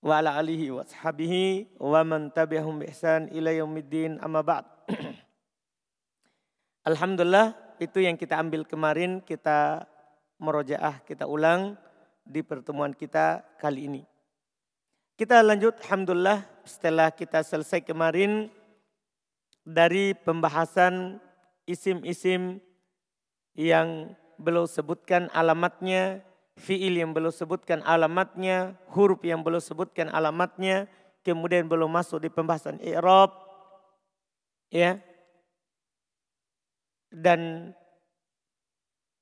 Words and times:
Wa 0.00 0.24
ala 0.24 0.40
alihi 0.40 0.72
wa 0.72 0.80
wa 1.76 2.00
man 2.00 2.32
tabi'ahum 2.32 2.80
bi 2.80 2.88
ihsan 2.88 3.28
ila 3.36 3.52
yaumiddin 3.52 4.16
amma 4.24 4.40
ba'd. 4.40 4.64
Alhamdulillah 6.88 7.52
itu 7.84 8.00
yang 8.00 8.16
kita 8.16 8.40
ambil 8.40 8.64
kemarin 8.64 9.20
kita 9.20 9.84
merojaah, 10.40 11.04
kita 11.04 11.28
ulang 11.28 11.76
di 12.24 12.40
pertemuan 12.40 12.96
kita 12.96 13.44
kali 13.60 13.92
ini. 13.92 14.02
Kita 15.12 15.44
lanjut 15.44 15.76
Alhamdulillah 15.84 16.48
setelah 16.64 17.12
kita 17.12 17.44
selesai 17.44 17.84
kemarin 17.84 18.48
dari 19.68 20.16
pembahasan 20.16 21.20
isim-isim 21.68 22.56
yang 23.52 24.16
belum 24.40 24.64
sebutkan 24.64 25.28
alamatnya, 25.36 26.31
fiil 26.58 27.00
yang 27.00 27.16
belum 27.16 27.32
sebutkan 27.32 27.80
alamatnya, 27.84 28.76
huruf 28.92 29.24
yang 29.24 29.40
belum 29.40 29.60
sebutkan 29.62 30.12
alamatnya, 30.12 30.90
kemudian 31.24 31.70
belum 31.70 31.88
masuk 31.88 32.22
di 32.22 32.28
pembahasan 32.28 32.76
i'rab 32.82 33.32
ya. 34.68 35.00
Dan 37.12 37.72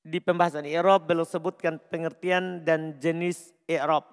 di 0.00 0.18
pembahasan 0.22 0.66
i'rab 0.66 1.04
belum 1.04 1.26
sebutkan 1.26 1.78
pengertian 1.90 2.64
dan 2.64 2.96
jenis 2.98 3.52
i'rab. 3.68 4.06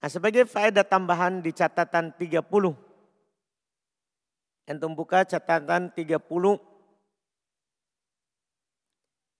Nah, 0.00 0.08
sebagai 0.08 0.48
faedah 0.48 0.84
tambahan 0.84 1.44
di 1.44 1.52
catatan 1.52 2.16
30. 2.16 2.72
Antum 4.64 4.96
buka 4.96 5.28
catatan 5.28 5.92
30. 5.92 6.24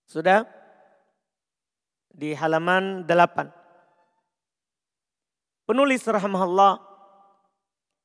Sudah? 0.04 0.59
Di 2.14 2.34
halaman 2.34 3.06
8. 3.06 3.48
Penulis 5.66 6.02
rahimahullah 6.02 6.82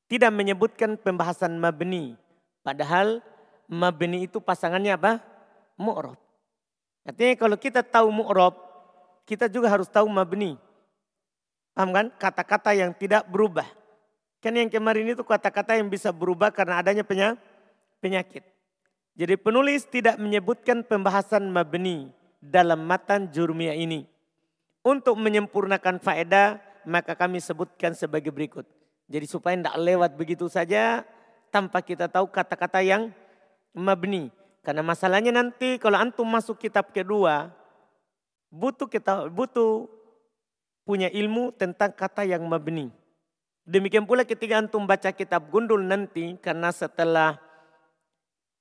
tidak 0.06 0.30
menyebutkan 0.30 0.94
pembahasan 0.94 1.58
mabni. 1.58 2.14
Padahal 2.62 3.18
mabni 3.66 4.30
itu 4.30 4.38
pasangannya 4.38 4.94
apa? 4.94 5.18
Mu'rob. 5.74 6.18
Artinya 7.06 7.34
kalau 7.38 7.56
kita 7.58 7.82
tahu 7.82 8.10
mu'rob, 8.10 8.54
kita 9.26 9.50
juga 9.50 9.66
harus 9.70 9.90
tahu 9.90 10.06
mabni. 10.06 10.54
Paham 11.74 11.90
kan? 11.90 12.06
Kata-kata 12.14 12.72
yang 12.72 12.94
tidak 12.94 13.26
berubah. 13.26 13.66
Kan 14.38 14.54
yang 14.54 14.70
kemarin 14.70 15.10
itu 15.10 15.26
kata-kata 15.26 15.74
yang 15.74 15.90
bisa 15.90 16.14
berubah 16.14 16.54
karena 16.54 16.78
adanya 16.78 17.02
penyakit. 17.98 18.46
Jadi 19.16 19.34
penulis 19.40 19.82
tidak 19.90 20.20
menyebutkan 20.22 20.86
pembahasan 20.86 21.50
mabni 21.50 22.14
dalam 22.50 22.86
matan 22.86 23.28
jurmiyah 23.30 23.74
ini. 23.74 24.06
Untuk 24.86 25.18
menyempurnakan 25.18 25.98
faedah 25.98 26.62
maka 26.86 27.18
kami 27.18 27.42
sebutkan 27.42 27.92
sebagai 27.92 28.30
berikut. 28.30 28.64
Jadi 29.10 29.26
supaya 29.26 29.58
tidak 29.58 29.76
lewat 29.78 30.10
begitu 30.14 30.46
saja 30.46 31.02
tanpa 31.50 31.82
kita 31.82 32.06
tahu 32.06 32.30
kata-kata 32.30 32.82
yang 32.82 33.10
mabni. 33.74 34.30
Karena 34.62 34.82
masalahnya 34.82 35.30
nanti 35.30 35.78
kalau 35.78 35.98
antum 35.98 36.26
masuk 36.26 36.58
kitab 36.58 36.90
kedua 36.90 37.54
butuh 38.50 38.86
kita 38.90 39.30
butuh 39.30 39.86
punya 40.86 41.10
ilmu 41.10 41.54
tentang 41.54 41.90
kata 41.94 42.22
yang 42.26 42.42
mabni. 42.46 42.90
Demikian 43.66 44.06
pula 44.06 44.22
ketika 44.22 44.62
antum 44.62 44.86
baca 44.86 45.10
kitab 45.10 45.50
gundul 45.50 45.82
nanti 45.82 46.38
karena 46.38 46.70
setelah 46.70 47.38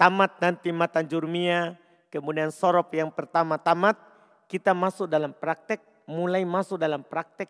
tamat 0.02 0.34
nanti 0.42 0.74
matan 0.74 1.06
jurmiyah 1.06 1.78
kemudian 2.10 2.50
sorop 2.50 2.92
yang 2.94 3.10
pertama 3.12 3.56
tamat, 3.60 3.98
kita 4.46 4.72
masuk 4.74 5.10
dalam 5.10 5.34
praktek, 5.34 5.82
mulai 6.06 6.46
masuk 6.46 6.78
dalam 6.78 7.02
praktek 7.02 7.50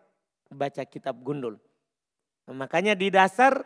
baca 0.52 0.84
kitab 0.88 1.17
gundul. 1.20 1.59
Nah, 2.45 2.56
makanya 2.56 2.94
di 2.94 3.09
dasar 3.09 3.66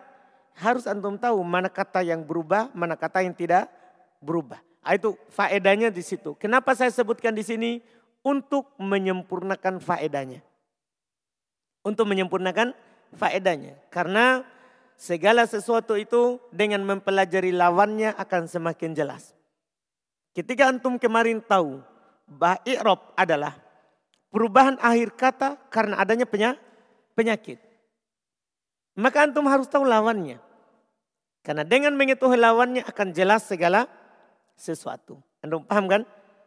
harus 0.57 0.87
antum 0.87 1.15
tahu 1.15 1.39
mana 1.43 1.67
kata 1.71 2.03
yang 2.03 2.23
berubah, 2.23 2.71
mana 2.73 2.95
kata 2.95 3.23
yang 3.23 3.35
tidak 3.35 3.67
berubah. 4.19 4.59
Ah, 4.83 4.95
itu 4.95 5.15
faedahnya 5.31 5.91
di 5.91 6.03
situ. 6.03 6.35
Kenapa 6.39 6.73
saya 6.75 6.89
sebutkan 6.91 7.35
di 7.35 7.43
sini? 7.43 7.83
Untuk 8.19 8.75
menyempurnakan 8.79 9.79
faedahnya. 9.79 10.43
Untuk 11.83 12.03
menyempurnakan 12.07 12.75
faedahnya. 13.15 13.79
Karena 13.87 14.43
segala 14.99 15.47
sesuatu 15.47 15.95
itu 15.95 16.43
dengan 16.51 16.83
mempelajari 16.83 17.55
lawannya 17.55 18.11
akan 18.19 18.51
semakin 18.51 18.91
jelas. 18.91 19.31
Ketika 20.39 20.71
antum 20.71 20.95
kemarin 20.95 21.43
tahu 21.43 21.83
bahwa 22.23 22.63
i'rab 22.63 23.11
adalah 23.19 23.59
perubahan 24.31 24.79
akhir 24.79 25.11
kata 25.19 25.59
karena 25.67 25.99
adanya 25.99 26.23
penyakit. 27.11 27.59
Maka 28.95 29.27
antum 29.27 29.43
harus 29.51 29.67
tahu 29.67 29.83
lawannya. 29.83 30.39
Karena 31.43 31.67
dengan 31.67 31.91
mengetahui 31.99 32.39
lawannya 32.39 32.87
akan 32.87 33.11
jelas 33.11 33.51
segala 33.51 33.91
sesuatu. 34.55 35.19
Antum 35.43 35.67
paham 35.67 35.91
kan? 35.91 36.01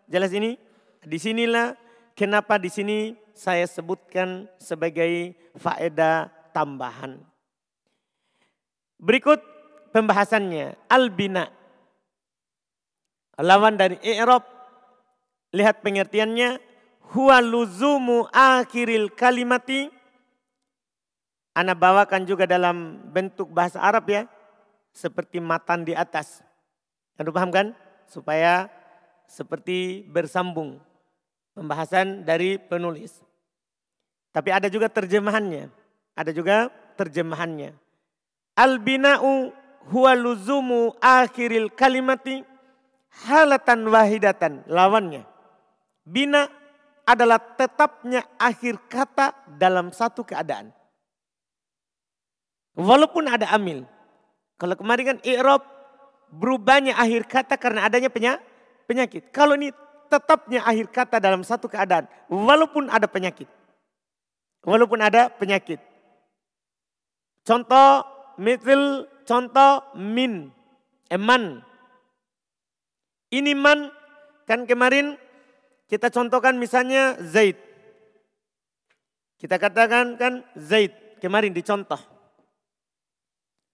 Jelas 0.09 0.33
ini? 0.33 0.57
Di 1.05 1.21
sinilah 1.21 1.77
kenapa 2.17 2.57
di 2.57 2.73
sini 2.73 3.13
saya 3.37 3.69
sebutkan 3.69 4.49
sebagai 4.57 5.37
faedah 5.61 6.33
tambahan. 6.57 7.21
Berikut 8.97 9.45
pembahasannya. 9.93 10.81
Al-bina 10.89 11.61
Lawan 13.41 13.81
dari 13.81 13.97
i'rab 14.05 14.45
lihat 15.57 15.81
pengertiannya 15.81 16.61
huwa 17.17 17.41
luzumu 17.41 18.29
akhiril 18.33 19.09
kalimati 19.13 19.89
Anda 21.53 21.77
bawakan 21.77 22.25
juga 22.25 22.49
dalam 22.49 23.09
bentuk 23.13 23.53
bahasa 23.53 23.81
Arab 23.81 24.09
ya 24.09 24.25
seperti 24.93 25.37
matan 25.41 25.85
di 25.85 25.93
atas. 25.93 26.41
Anda 27.21 27.29
paham 27.29 27.53
kan? 27.53 27.67
Supaya 28.09 28.73
seperti 29.29 30.05
bersambung 30.09 30.81
pembahasan 31.53 32.25
dari 32.25 32.57
penulis. 32.57 33.21
Tapi 34.33 34.49
ada 34.49 34.73
juga 34.73 34.89
terjemahannya. 34.89 35.69
Ada 36.17 36.33
juga 36.33 36.73
terjemahannya. 36.97 37.77
Al-bina'u 38.57 39.53
huwa 39.93 40.13
luzumu 40.17 40.97
akhiril 41.01 41.73
kalimati 41.73 42.45
halatan 43.29 43.89
wahidatan 43.89 44.65
lawannya. 44.67 45.29
Bina 46.03 46.49
adalah 47.07 47.39
tetapnya 47.59 48.25
akhir 48.39 48.79
kata 48.89 49.35
dalam 49.59 49.93
satu 49.93 50.25
keadaan. 50.27 50.73
Walaupun 52.73 53.29
ada 53.29 53.53
amil. 53.53 53.85
Kalau 54.57 54.75
kemarin 54.79 55.17
kan 55.17 55.19
i'rab 55.27 55.63
berubahnya 56.33 56.97
akhir 56.97 57.29
kata 57.29 57.55
karena 57.61 57.85
adanya 57.85 58.09
penyakit. 58.89 59.29
Kalau 59.35 59.59
ini 59.59 59.75
tetapnya 60.09 60.65
akhir 60.65 60.89
kata 60.93 61.17
dalam 61.21 61.45
satu 61.45 61.69
keadaan 61.69 62.09
walaupun 62.33 62.89
ada 62.89 63.05
penyakit. 63.05 63.49
Walaupun 64.63 65.03
ada 65.03 65.29
penyakit. 65.29 65.83
Contoh 67.43 68.07
mitil 68.39 69.11
contoh 69.27 69.83
min 69.99 70.55
eman 71.11 71.61
ini 73.33 73.57
man 73.57 73.89
kan 74.45 74.69
kemarin 74.69 75.17
kita 75.89 76.13
contohkan 76.13 76.61
misalnya 76.61 77.17
Zaid. 77.25 77.57
Kita 79.41 79.57
katakan 79.57 80.21
kan 80.21 80.45
Zaid 80.55 80.93
kemarin 81.19 81.51
dicontoh. 81.57 81.99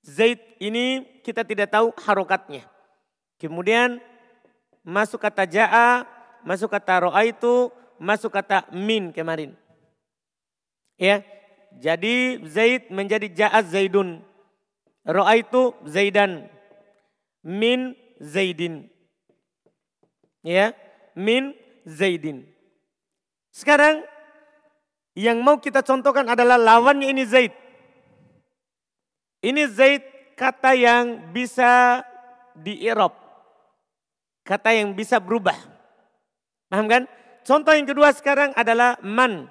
Zaid 0.07 0.39
ini 0.63 1.05
kita 1.27 1.43
tidak 1.43 1.75
tahu 1.75 1.91
harokatnya. 1.99 2.65
Kemudian 3.37 3.99
masuk 4.87 5.21
kata 5.21 5.45
ja'a, 5.45 6.07
masuk 6.47 6.71
kata 6.71 7.11
ro'a 7.11 7.23
itu, 7.27 7.69
masuk 7.99 8.33
kata 8.33 8.65
min 8.73 9.11
kemarin. 9.11 9.59
Ya, 10.99 11.23
jadi 11.77 12.43
Zaid 12.47 12.91
menjadi 12.94 13.27
ja'a 13.31 13.62
Zaidun. 13.67 14.23
Ro'a 15.06 15.38
itu 15.38 15.75
Zaidan. 15.87 16.50
Min 17.47 17.94
Zaidin 18.19 18.91
ya 20.43 20.75
min 21.17 21.55
Zaidin. 21.88 22.46
Sekarang 23.50 24.05
yang 25.19 25.43
mau 25.43 25.58
kita 25.58 25.82
contohkan 25.82 26.29
adalah 26.31 26.55
lawannya 26.55 27.11
ini 27.11 27.26
Zaid. 27.26 27.50
Ini 29.43 29.67
Zaid 29.70 30.02
kata 30.38 30.79
yang 30.79 31.35
bisa 31.35 32.02
di 32.55 32.87
Eropa. 32.87 33.19
Kata 34.46 34.73
yang 34.73 34.94
bisa 34.94 35.19
berubah. 35.19 35.58
Paham 36.70 36.87
kan? 36.88 37.02
Contoh 37.44 37.75
yang 37.75 37.84
kedua 37.84 38.14
sekarang 38.14 38.55
adalah 38.55 38.96
man. 39.05 39.50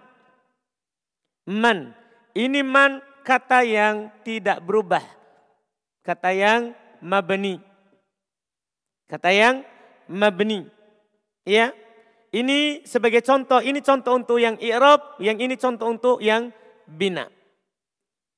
Man. 1.45 1.94
Ini 2.31 2.63
man 2.63 3.04
kata 3.28 3.62
yang 3.68 4.10
tidak 4.24 4.63
berubah. 4.63 5.04
Kata 6.01 6.31
yang 6.31 6.72
mabni. 7.04 7.60
Kata 9.12 9.30
yang 9.36 9.68
mabni. 10.07 10.77
Ya. 11.48 11.72
Ini 12.36 12.84
sebagai 12.84 13.24
contoh, 13.24 13.64
ini 13.64 13.80
contoh 13.80 14.20
untuk 14.20 14.36
yang 14.36 14.60
i'rab, 14.60 15.16
yang 15.24 15.40
ini 15.40 15.56
contoh 15.56 15.88
untuk 15.88 16.20
yang 16.20 16.52
bina. 16.84 17.32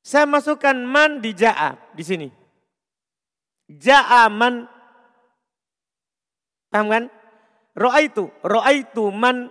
Saya 0.05 0.29
masukkan 0.29 0.77
man 0.77 1.17
di 1.17 1.33
ja'a 1.33 1.73
di 1.97 2.05
sini. 2.05 2.29
Ja'a 3.65 4.29
man. 4.29 4.69
Paham 6.69 6.85
kan? 6.93 7.03
Ro'aitu, 7.73 8.29
ro'aitu 8.45 9.09
man 9.09 9.49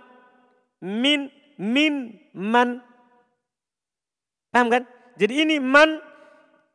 min 0.79 1.27
min 1.59 2.15
man. 2.31 2.79
Paham 4.55 4.71
kan? 4.71 4.83
Jadi 5.19 5.43
ini 5.43 5.59
man 5.59 5.99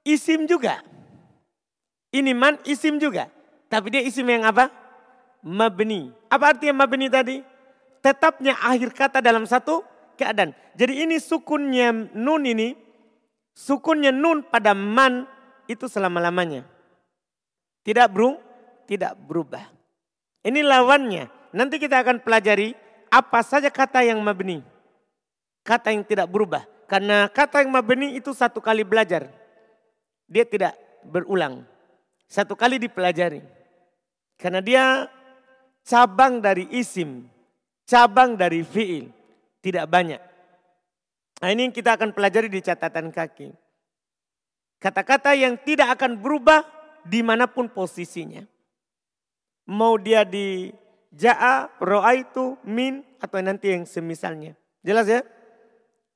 isim 0.05 0.45
juga. 0.45 0.85
Ini 2.13 2.37
man 2.37 2.61
isim 2.69 3.01
juga. 3.01 3.33
Tapi 3.73 3.89
dia 3.89 4.05
isim 4.05 4.29
yang 4.29 4.45
apa? 4.45 4.84
Mabni. 5.45 6.09
Apa 6.33 6.57
artinya 6.57 6.85
mabni 6.85 7.13
tadi? 7.13 7.45
Tetapnya 8.01 8.57
akhir 8.65 8.97
kata 8.97 9.21
dalam 9.21 9.45
satu 9.45 9.85
keadaan. 10.17 10.57
Jadi 10.73 11.05
ini 11.05 11.21
sukunnya 11.21 11.93
nun 12.17 12.49
ini, 12.49 12.73
sukunnya 13.53 14.09
nun 14.09 14.41
pada 14.41 14.73
man 14.73 15.29
itu 15.69 15.85
selama-lamanya. 15.85 16.65
Tidak 17.85 18.09
bro, 18.09 18.41
tidak 18.89 19.13
berubah. 19.29 19.69
Ini 20.45 20.65
lawannya. 20.65 21.29
Nanti 21.53 21.77
kita 21.77 22.01
akan 22.01 22.25
pelajari 22.25 22.73
apa 23.13 23.41
saja 23.45 23.69
kata 23.69 24.01
yang 24.05 24.19
mabni. 24.25 24.65
Kata 25.65 25.93
yang 25.93 26.05
tidak 26.05 26.29
berubah. 26.29 26.65
Karena 26.89 27.29
kata 27.29 27.65
yang 27.65 27.73
mabni 27.73 28.17
itu 28.17 28.33
satu 28.33 28.61
kali 28.61 28.85
belajar. 28.85 29.29
Dia 30.29 30.45
tidak 30.45 30.77
berulang. 31.05 31.65
Satu 32.29 32.57
kali 32.57 32.81
dipelajari. 32.81 33.41
Karena 34.37 34.61
dia 34.61 35.09
cabang 35.85 36.41
dari 36.41 36.67
isim, 36.73 37.29
cabang 37.85 38.35
dari 38.35 38.65
fiil. 38.65 39.13
Tidak 39.65 39.89
banyak. 39.89 40.21
Nah 41.41 41.49
ini 41.53 41.73
kita 41.73 41.97
akan 41.97 42.13
pelajari 42.13 42.53
di 42.53 42.61
catatan 42.61 43.09
kaki. 43.09 43.49
Kata-kata 44.77 45.33
yang 45.33 45.57
tidak 45.57 45.97
akan 45.97 46.21
berubah 46.21 46.65
di 47.05 47.25
mana 47.25 47.49
pun 47.49 47.73
posisinya. 47.73 48.45
Mau 49.65 49.97
dia 49.97 50.29
di 50.29 50.69
ja'a, 51.17 51.73
ro'aitu, 51.81 52.61
min, 52.69 53.01
atau 53.17 53.41
nanti 53.41 53.73
yang 53.73 53.89
semisalnya. 53.89 54.53
Jelas 54.85 55.09
ya? 55.09 55.25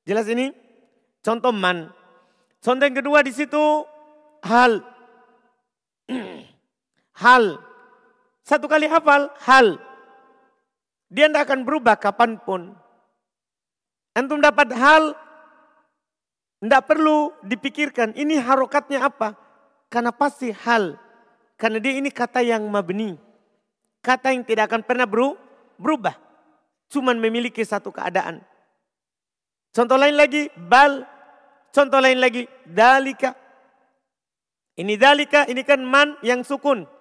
Jelas 0.05 0.29
ini? 0.29 0.53
Contoh 1.25 1.49
man. 1.49 1.89
Contoh 2.61 2.85
yang 2.85 2.97
kedua 3.01 3.25
di 3.25 3.33
situ 3.33 3.85
hal. 4.45 4.85
hal. 7.25 7.68
Satu 8.49 8.65
kali 8.65 8.89
hafal, 8.89 9.29
hal. 9.45 9.77
Dia 11.13 11.29
tidak 11.29 11.45
akan 11.45 11.61
berubah 11.69 12.01
kapan 12.01 12.41
pun. 12.41 12.73
Antum 14.17 14.41
dapat 14.41 14.73
hal, 14.73 15.13
tidak 16.57 16.81
perlu 16.89 17.29
dipikirkan 17.45 18.17
ini 18.17 18.41
harokatnya 18.41 19.05
apa. 19.05 19.37
Karena 19.85 20.09
pasti 20.09 20.49
hal. 20.49 20.97
Karena 21.61 21.77
dia 21.77 21.93
ini 21.93 22.09
kata 22.09 22.41
yang 22.41 22.65
mabni. 22.65 23.21
Kata 24.01 24.33
yang 24.33 24.41
tidak 24.41 24.73
akan 24.73 24.81
pernah 24.81 25.05
berubah. 25.77 26.17
Cuman 26.89 27.21
memiliki 27.21 27.61
satu 27.61 27.93
keadaan. 27.93 28.41
Contoh 29.69 29.93
lain 29.93 30.17
lagi, 30.17 30.49
bal. 30.57 31.05
Contoh 31.69 32.01
lain 32.01 32.17
lagi, 32.17 32.49
dalika. 32.65 33.37
Ini 34.73 34.97
dalika, 34.97 35.45
ini 35.45 35.61
kan 35.61 35.85
man 35.85 36.17
yang 36.25 36.41
sukun. 36.41 36.97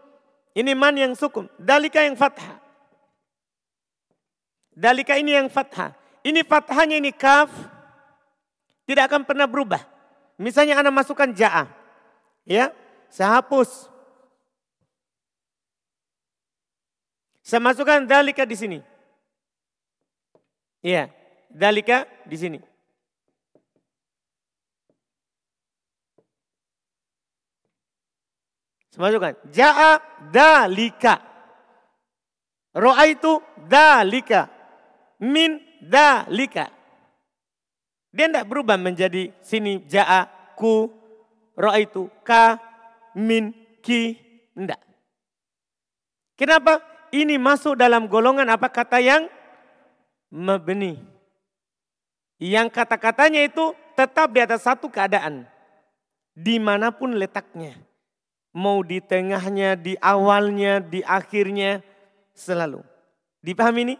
Ini 0.58 0.74
man 0.74 0.98
yang 0.98 1.14
sukun. 1.14 1.46
Dalika 1.54 2.02
yang 2.02 2.18
fathah. 2.18 2.58
Dalika 4.74 5.14
ini 5.14 5.38
yang 5.38 5.46
fathah. 5.46 5.94
Ini 6.26 6.42
fathahnya 6.42 6.98
ini 6.98 7.14
kaf. 7.14 7.46
Tidak 8.82 9.06
akan 9.06 9.22
pernah 9.22 9.46
berubah. 9.46 9.86
Misalnya 10.34 10.82
anda 10.82 10.90
masukkan 10.90 11.30
ja'a. 11.30 11.70
Ya, 12.42 12.74
saya 13.06 13.38
hapus. 13.38 13.86
Saya 17.46 17.62
masukkan 17.62 18.02
dalika 18.02 18.42
di 18.42 18.58
sini. 18.58 18.78
Iya, 20.82 21.06
dalika 21.54 22.02
di 22.26 22.34
sini. 22.34 22.58
Masukkan. 28.98 29.38
Ja'a 29.54 30.02
dalika. 30.34 31.22
Ro'aitu 32.74 33.38
dalika. 33.70 34.50
Min 35.22 35.62
dalika. 35.78 36.74
Dia 38.10 38.26
tidak 38.26 38.50
berubah 38.50 38.74
menjadi 38.74 39.30
sini 39.38 39.86
ja'a, 39.86 40.26
ku, 40.58 40.90
ro'aitu, 41.54 42.10
ka, 42.26 42.58
min, 43.14 43.54
ki. 43.78 44.18
Tidak. 44.58 44.80
Kenapa? 46.34 46.82
Ini 47.14 47.38
masuk 47.38 47.78
dalam 47.78 48.10
golongan 48.10 48.50
apa 48.50 48.66
kata 48.68 48.98
yang 48.98 49.30
mabni. 50.34 50.98
Yang 52.42 52.68
kata-katanya 52.74 53.46
itu 53.46 53.72
tetap 53.94 54.34
di 54.34 54.42
atas 54.42 54.66
satu 54.66 54.90
keadaan. 54.90 55.46
Di 56.34 56.58
mana 56.58 56.90
pun 56.90 57.14
letaknya. 57.14 57.87
Mau 58.56 58.80
di 58.82 58.98
tengahnya, 59.04 59.76
di 59.76 59.94
awalnya, 60.00 60.80
di 60.80 61.04
akhirnya, 61.04 61.84
selalu. 62.32 62.80
Dipahami 63.44 63.80
ini? 63.92 63.94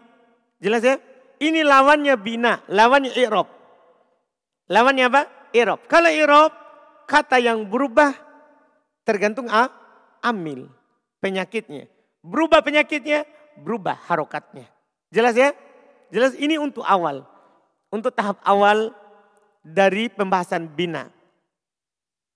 Jelas 0.59 0.83
ya? 0.83 0.95
Ini 1.39 1.63
lawannya 1.63 2.15
bina, 2.19 2.59
lawannya 2.67 3.15
irob. 3.15 3.47
Lawannya 4.67 5.05
apa? 5.07 5.21
Irob. 5.55 5.87
Kalau 5.87 6.11
irob, 6.11 6.51
kata 7.07 7.39
yang 7.39 7.63
berubah 7.65 8.11
tergantung 9.07 9.47
a, 9.47 9.71
amil, 10.21 10.67
penyakitnya. 11.23 11.87
Berubah 12.19 12.59
penyakitnya, 12.59 13.23
berubah 13.57 13.95
harokatnya. 14.05 14.67
Jelas 15.09 15.33
ya? 15.33 15.55
Jelas 16.11 16.35
ini 16.35 16.59
untuk 16.59 16.83
awal. 16.83 17.23
Untuk 17.89 18.13
tahap 18.13 18.37
awal 18.45 18.93
dari 19.65 20.11
pembahasan 20.11 20.69
bina. 20.69 21.09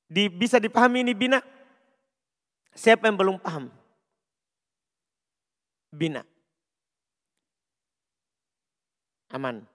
Di, 0.10 0.30
bisa 0.30 0.58
dipahami 0.58 1.06
ini 1.06 1.14
bina? 1.14 1.42
Siapa 2.74 3.06
yang 3.06 3.18
belum 3.18 3.38
paham? 3.38 3.70
Bina. 5.94 6.26
Aman. 9.34 9.66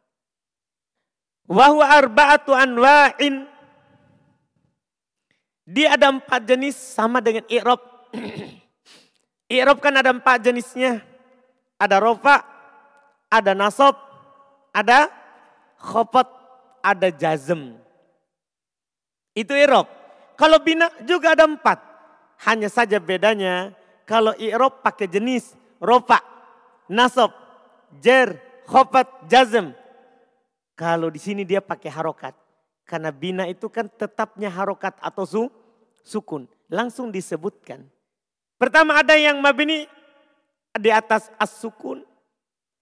Wahwa 1.46 1.86
arba'atu 1.86 2.52
anwa'in. 2.54 3.46
Dia 5.68 5.94
ada 5.94 6.12
empat 6.12 6.44
jenis 6.44 6.74
sama 6.74 7.22
dengan 7.22 7.46
i'rob. 7.48 7.80
i'rob 9.56 9.78
kan 9.78 9.94
ada 9.94 10.10
empat 10.10 10.44
jenisnya. 10.44 11.00
Ada 11.78 12.02
rofa, 12.02 12.42
ada 13.30 13.54
nasab, 13.54 13.94
ada 14.74 15.06
khofat, 15.78 16.26
ada 16.82 17.08
jazm. 17.14 17.78
Itu 19.32 19.54
i'rob. 19.54 19.86
Kalau 20.34 20.58
bina 20.58 20.90
juga 21.06 21.38
ada 21.38 21.46
empat. 21.46 21.87
Hanya 22.46 22.70
saja 22.70 23.02
bedanya 23.02 23.74
kalau 24.06 24.30
i'rob 24.38 24.80
pakai 24.80 25.10
jenis 25.10 25.58
rofa, 25.82 26.22
nasab, 26.86 27.34
jer, 27.98 28.38
khofat, 28.66 29.06
jazm. 29.26 29.74
Kalau 30.78 31.10
di 31.10 31.18
sini 31.18 31.42
dia 31.42 31.58
pakai 31.58 31.90
harokat. 31.90 32.34
Karena 32.88 33.12
bina 33.12 33.44
itu 33.44 33.68
kan 33.68 33.84
tetapnya 33.90 34.48
harokat 34.48 34.96
atau 35.02 35.24
su, 35.26 35.42
sukun. 36.06 36.48
Langsung 36.70 37.12
disebutkan. 37.12 37.84
Pertama 38.56 38.96
ada 38.96 39.12
yang 39.18 39.42
mabini 39.42 39.84
di 40.78 40.90
atas 40.90 41.28
as-sukun. 41.36 42.06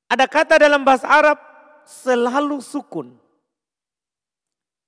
Ada 0.07 0.31
kata 0.31 0.63
dalam 0.63 0.87
bahasa 0.87 1.11
Arab 1.11 1.39
selalu 1.83 2.63
sukun. 2.63 3.19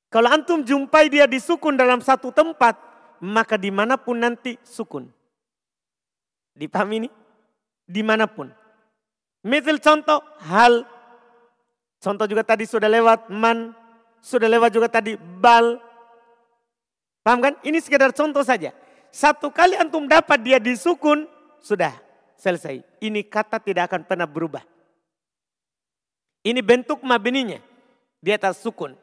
Kalau 0.08 0.28
antum 0.32 0.64
jumpai 0.64 1.12
dia 1.12 1.28
di 1.28 1.36
sukun 1.36 1.76
dalam 1.76 2.00
satu 2.00 2.32
tempat, 2.32 2.78
maka 3.20 3.58
di 3.58 3.70
mana 3.70 3.98
pun 3.98 4.18
nanti 4.18 4.58
sukun. 4.64 5.06
Dipahami 6.58 7.06
ini? 7.06 7.08
Di 7.86 8.02
mana 8.02 8.26
pun. 8.26 8.50
Misal 9.46 9.78
contoh 9.78 10.18
hal. 10.42 10.82
Contoh 11.98 12.26
juga 12.26 12.42
tadi 12.42 12.66
sudah 12.66 12.90
lewat 12.90 13.30
man. 13.30 13.74
Sudah 14.18 14.50
lewat 14.50 14.74
juga 14.74 14.90
tadi 14.90 15.14
bal. 15.14 15.78
Paham 17.22 17.38
kan? 17.44 17.54
Ini 17.62 17.78
sekedar 17.78 18.10
contoh 18.10 18.42
saja. 18.42 18.74
Satu 19.08 19.48
kali 19.48 19.76
antum 19.78 20.04
dapat 20.04 20.40
dia 20.44 20.60
di 20.60 20.76
sukun, 20.76 21.24
sudah 21.64 21.96
selesai. 22.36 22.80
Ini 23.00 23.24
kata 23.26 23.58
tidak 23.60 23.92
akan 23.92 24.04
pernah 24.04 24.28
berubah. 24.28 24.62
Ini 26.44 26.60
bentuk 26.62 27.02
mabininya 27.02 27.58
di 28.20 28.30
atas 28.32 28.62
sukun. 28.62 28.94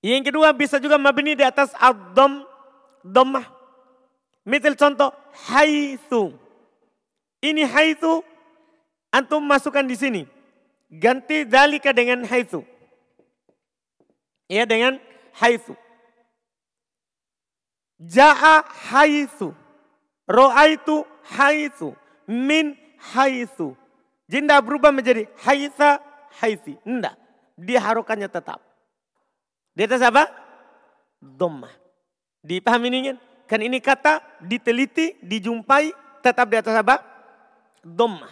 Yang 0.00 0.32
kedua 0.32 0.50
bisa 0.56 0.80
juga 0.80 0.96
mabini 0.96 1.36
di 1.36 1.44
atas 1.44 1.76
ad-dom 1.76 2.49
dhammah. 3.04 3.46
Misal 4.44 4.74
contoh 4.76 5.12
haitsu. 5.50 6.32
Ini 7.40 7.64
haitsu 7.64 8.24
antum 9.12 9.44
masukkan 9.44 9.84
di 9.84 9.96
sini. 9.96 10.22
ganti 10.90 11.46
dalika 11.46 11.94
dengan 11.94 12.26
haitsu. 12.26 12.66
Ya 14.50 14.66
dengan 14.66 14.98
haitsu. 15.38 15.78
Ja'a 18.02 18.66
haitsu. 18.90 19.54
Ro'aitu 20.26 21.06
haitsu. 21.38 21.94
Min 22.26 22.74
haitsu. 23.14 23.78
Jinda 24.26 24.58
berubah 24.58 24.90
menjadi 24.90 25.30
haitsa 25.46 26.02
haitsi. 26.42 26.74
Enggak. 26.82 27.14
Dia 27.54 27.78
harokannya 27.78 28.26
tetap. 28.26 28.58
Di 29.78 29.86
atas 29.86 30.02
apa? 30.02 30.26
Doma. 31.22 31.70
Dipahami 32.40 32.86
ini 32.88 32.98
kan? 33.12 33.18
Kan 33.50 33.60
ini 33.66 33.82
kata 33.82 34.22
diteliti, 34.40 35.18
dijumpai, 35.20 35.90
tetap 36.22 36.46
di 36.46 36.56
atas 36.56 36.76
apa? 36.76 37.02
Doma. 37.82 38.30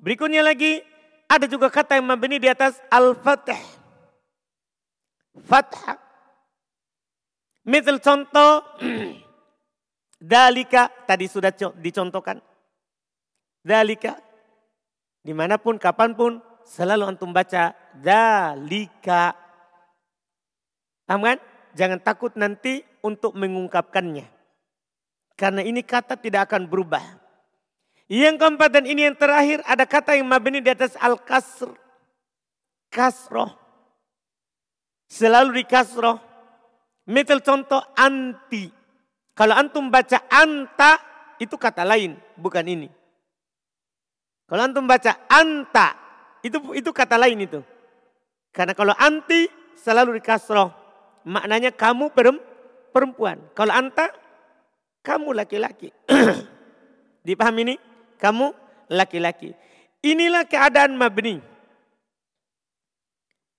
Berikutnya 0.00 0.42
lagi 0.42 0.82
ada 1.28 1.44
juga 1.44 1.68
kata 1.68 2.00
yang 2.00 2.08
mabni 2.08 2.40
di 2.40 2.48
atas 2.48 2.80
al-fath. 2.88 3.52
Fathah. 5.44 6.00
Misal 7.68 8.00
contoh 8.00 8.64
dalika 10.32 10.88
tadi 11.04 11.28
sudah 11.28 11.52
dicontohkan. 11.76 12.40
Dalika 13.60 14.16
di 15.20 15.36
mana 15.36 15.60
pun 15.60 15.76
kapan 15.76 16.16
pun 16.16 16.40
selalu 16.64 17.12
antum 17.12 17.28
baca 17.28 17.76
dalika. 17.92 19.36
Paham 21.04 21.20
kan? 21.24 21.38
Jangan 21.76 22.00
takut 22.00 22.32
nanti 22.40 22.80
untuk 23.02 23.34
mengungkapkannya. 23.34 24.26
Karena 25.38 25.62
ini 25.62 25.86
kata 25.86 26.18
tidak 26.18 26.50
akan 26.50 26.66
berubah. 26.66 27.02
Yang 28.08 28.40
keempat 28.40 28.70
dan 28.72 28.84
ini 28.88 29.04
yang 29.04 29.14
terakhir 29.14 29.60
ada 29.68 29.84
kata 29.84 30.16
yang 30.16 30.26
mabni 30.26 30.64
di 30.64 30.72
atas 30.72 30.96
al-kasr. 30.96 31.70
Kasroh. 32.88 33.52
Selalu 35.06 35.62
di 35.62 35.64
kasroh. 35.68 36.16
Misal 37.08 37.44
contoh 37.44 37.80
anti. 37.96 38.68
Kalau 39.36 39.54
antum 39.54 39.92
baca 39.92 40.24
anta 40.28 40.98
itu 41.38 41.54
kata 41.54 41.86
lain, 41.86 42.18
bukan 42.34 42.64
ini. 42.66 42.88
Kalau 44.48 44.64
antum 44.64 44.88
baca 44.88 45.14
anta 45.28 45.94
itu 46.40 46.58
itu 46.72 46.90
kata 46.90 47.20
lain 47.20 47.44
itu. 47.44 47.60
Karena 48.50 48.72
kalau 48.72 48.96
anti 48.96 49.46
selalu 49.76 50.16
di 50.18 50.22
kasroh. 50.24 50.72
Maknanya 51.28 51.76
kamu 51.76 52.08
perempuan. 52.16 52.47
Kalau 53.54 53.72
anta 53.74 54.10
kamu 55.04 55.36
laki-laki. 55.36 55.92
Dipahami 57.26 57.62
ini? 57.64 57.76
kamu 58.18 58.52
laki-laki. 58.90 59.54
Inilah 60.02 60.44
keadaan 60.44 60.98
mabni. 60.98 61.40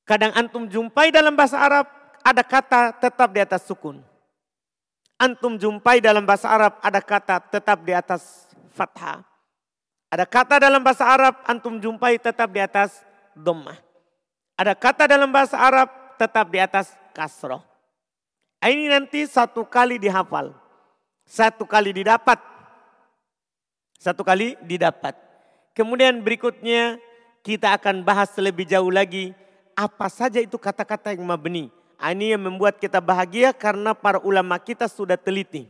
Kadang 0.03 0.35
antum 0.35 0.67
jumpai 0.67 1.09
dalam 1.09 1.33
bahasa 1.33 1.57
Arab 1.57 1.87
ada 2.21 2.43
kata 2.43 2.93
tetap 2.99 3.29
di 3.31 3.39
atas 3.39 3.63
sukun. 3.65 4.03
Antum 5.19 5.59
jumpai 5.59 5.99
dalam 5.99 6.23
bahasa 6.23 6.47
Arab 6.47 6.79
ada 6.79 6.99
kata 7.03 7.43
tetap 7.51 7.83
di 7.83 7.91
atas 7.95 8.47
fathah. 8.71 9.23
Ada 10.09 10.25
kata 10.25 10.55
dalam 10.57 10.81
bahasa 10.81 11.05
Arab 11.05 11.37
antum 11.45 11.77
jumpai 11.77 12.17
tetap 12.17 12.49
di 12.49 12.59
atas 12.63 13.03
dhammah. 13.35 13.77
Ada 14.57 14.73
kata 14.73 15.05
dalam 15.05 15.29
bahasa 15.29 15.59
Arab 15.59 15.87
tetap 16.17 16.49
di 16.49 16.59
atas 16.59 16.91
kasroh. 17.13 17.68
Ini 18.59 18.91
nanti 18.91 19.23
satu 19.23 19.63
kali 19.63 19.95
dihafal. 19.95 20.51
Satu 21.23 21.63
kali 21.63 21.95
didapat 21.95 22.49
satu 23.99 24.23
kali 24.23 24.55
didapat. 24.63 25.11
Kemudian 25.75 26.23
berikutnya 26.23 26.97
kita 27.43 27.75
akan 27.75 28.01
bahas 28.01 28.31
lebih 28.39 28.63
jauh 28.63 28.87
lagi 28.87 29.35
apa 29.75 30.07
saja 30.07 30.39
itu 30.39 30.55
kata-kata 30.55 31.11
yang 31.11 31.27
mabni. 31.27 31.67
Ah, 31.99 32.15
ini 32.15 32.31
yang 32.31 32.47
membuat 32.47 32.79
kita 32.79 33.03
bahagia 33.03 33.51
karena 33.51 33.91
para 33.91 34.23
ulama 34.23 34.55
kita 34.55 34.87
sudah 34.87 35.19
teliti. 35.19 35.67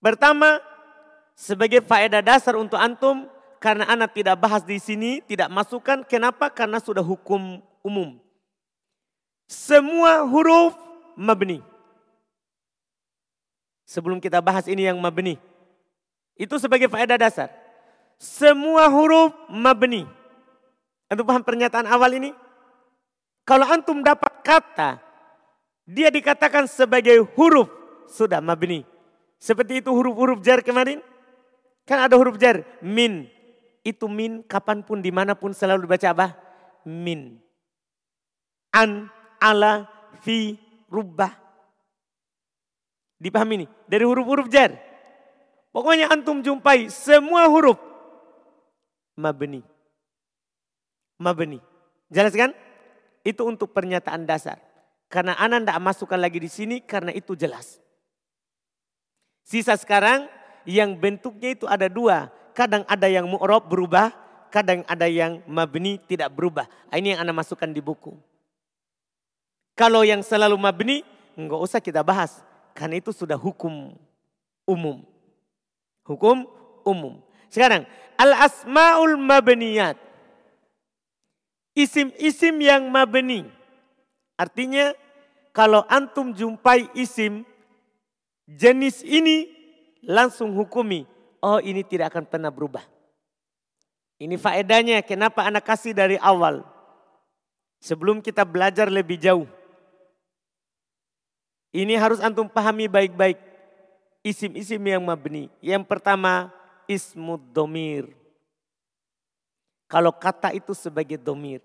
Pertama, 0.00 0.64
sebagai 1.36 1.84
faedah 1.84 2.24
dasar 2.24 2.56
untuk 2.56 2.80
antum, 2.80 3.28
karena 3.60 3.84
anak 3.92 4.16
tidak 4.16 4.40
bahas 4.40 4.64
di 4.64 4.80
sini, 4.80 5.20
tidak 5.28 5.52
masukkan. 5.52 6.00
Kenapa? 6.08 6.48
Karena 6.48 6.80
sudah 6.80 7.04
hukum 7.04 7.60
umum. 7.84 8.16
Semua 9.44 10.24
huruf 10.24 10.72
mabni. 11.18 11.60
Sebelum 13.88 14.22
kita 14.22 14.40
bahas 14.40 14.64
ini 14.70 14.88
yang 14.88 14.96
mabni. 14.96 15.36
Itu 16.38 16.56
sebagai 16.56 16.88
faedah 16.88 17.20
dasar. 17.20 17.52
Semua 18.16 18.88
huruf 18.88 19.34
mabni. 19.50 20.06
Antum 21.12 21.28
paham 21.28 21.44
pernyataan 21.44 21.84
awal 21.84 22.16
ini? 22.16 22.30
Kalau 23.44 23.66
antum 23.68 24.00
dapat 24.00 24.32
kata, 24.40 25.02
dia 25.84 26.08
dikatakan 26.08 26.70
sebagai 26.70 27.20
huruf, 27.34 27.68
sudah 28.08 28.38
mabni. 28.38 28.86
Seperti 29.42 29.82
itu 29.82 29.90
huruf-huruf 29.90 30.38
jar 30.40 30.62
kemarin. 30.62 31.02
Kan 31.82 31.98
ada 31.98 32.14
huruf 32.14 32.38
jar, 32.38 32.62
min. 32.78 33.26
Itu 33.82 34.06
min 34.06 34.46
kapan 34.46 34.86
pun, 34.86 35.02
di 35.02 35.10
mana 35.10 35.34
pun 35.34 35.50
selalu 35.50 35.84
dibaca 35.84 36.08
apa? 36.14 36.26
Min. 36.86 37.42
An, 38.70 39.10
ala, 39.42 39.90
fi, 40.22 40.54
rubah. 40.92 41.32
Dipahami 43.16 43.64
ini? 43.64 43.66
Dari 43.88 44.04
huruf-huruf 44.04 44.52
jar. 44.52 44.76
Pokoknya 45.72 46.12
antum 46.12 46.44
jumpai 46.44 46.92
semua 46.92 47.48
huruf 47.48 47.80
mabni. 49.16 49.64
Mabni. 51.16 51.58
Jelas 52.12 52.36
kan? 52.36 52.52
Itu 53.24 53.46
untuk 53.48 53.72
pernyataan 53.72 54.28
dasar. 54.28 54.60
Karena 55.08 55.36
anak 55.38 55.64
tidak 55.68 55.80
masukkan 55.80 56.20
lagi 56.20 56.38
di 56.40 56.50
sini 56.50 56.76
karena 56.82 57.12
itu 57.12 57.36
jelas. 57.36 57.78
Sisa 59.44 59.76
sekarang 59.76 60.26
yang 60.64 60.96
bentuknya 60.96 61.52
itu 61.52 61.68
ada 61.68 61.86
dua. 61.86 62.32
Kadang 62.52 62.84
ada 62.84 63.08
yang 63.08 63.24
mu'rob 63.28 63.64
berubah, 63.68 64.12
kadang 64.52 64.84
ada 64.84 65.08
yang 65.08 65.40
mabni 65.48 65.96
tidak 66.04 66.32
berubah. 66.36 66.68
Ah, 66.92 67.00
ini 67.00 67.16
yang 67.16 67.24
anak 67.24 67.44
masukkan 67.44 67.68
di 67.68 67.80
buku. 67.80 68.12
Kalau 69.82 70.06
yang 70.06 70.22
selalu 70.22 70.54
mabni, 70.54 71.02
enggak 71.34 71.58
usah 71.58 71.82
kita 71.82 72.06
bahas. 72.06 72.38
Karena 72.70 73.02
itu 73.02 73.10
sudah 73.10 73.34
hukum 73.34 73.98
umum. 74.62 75.02
Hukum 76.06 76.46
umum. 76.86 77.18
Sekarang, 77.50 77.82
al-asma'ul 78.14 79.18
mabniyat. 79.18 79.98
Isim-isim 81.74 82.62
yang 82.62 82.86
mabni. 82.94 83.42
Artinya 84.38 84.94
kalau 85.50 85.82
antum 85.90 86.30
jumpai 86.30 86.86
isim 86.94 87.42
jenis 88.46 89.02
ini 89.02 89.50
langsung 90.06 90.54
hukumi. 90.54 91.10
Oh 91.42 91.58
ini 91.58 91.82
tidak 91.82 92.14
akan 92.14 92.30
pernah 92.30 92.54
berubah. 92.54 92.86
Ini 94.22 94.38
faedahnya 94.38 95.02
kenapa 95.02 95.42
anak 95.42 95.66
kasih 95.66 95.90
dari 95.90 96.22
awal. 96.22 96.62
Sebelum 97.82 98.22
kita 98.22 98.46
belajar 98.46 98.86
lebih 98.86 99.18
jauh. 99.18 99.50
Ini 101.72 101.96
harus 101.96 102.20
antum 102.20 102.46
pahami 102.46 102.84
baik-baik 102.84 103.40
isim-isim 104.20 104.80
yang 104.80 105.02
mabni. 105.02 105.48
Yang 105.64 105.88
pertama 105.88 106.52
ismud 106.84 107.40
domir. 107.50 108.12
Kalau 109.88 110.12
kata 110.12 110.52
itu 110.56 110.72
sebagai 110.72 111.16
domir. 111.16 111.60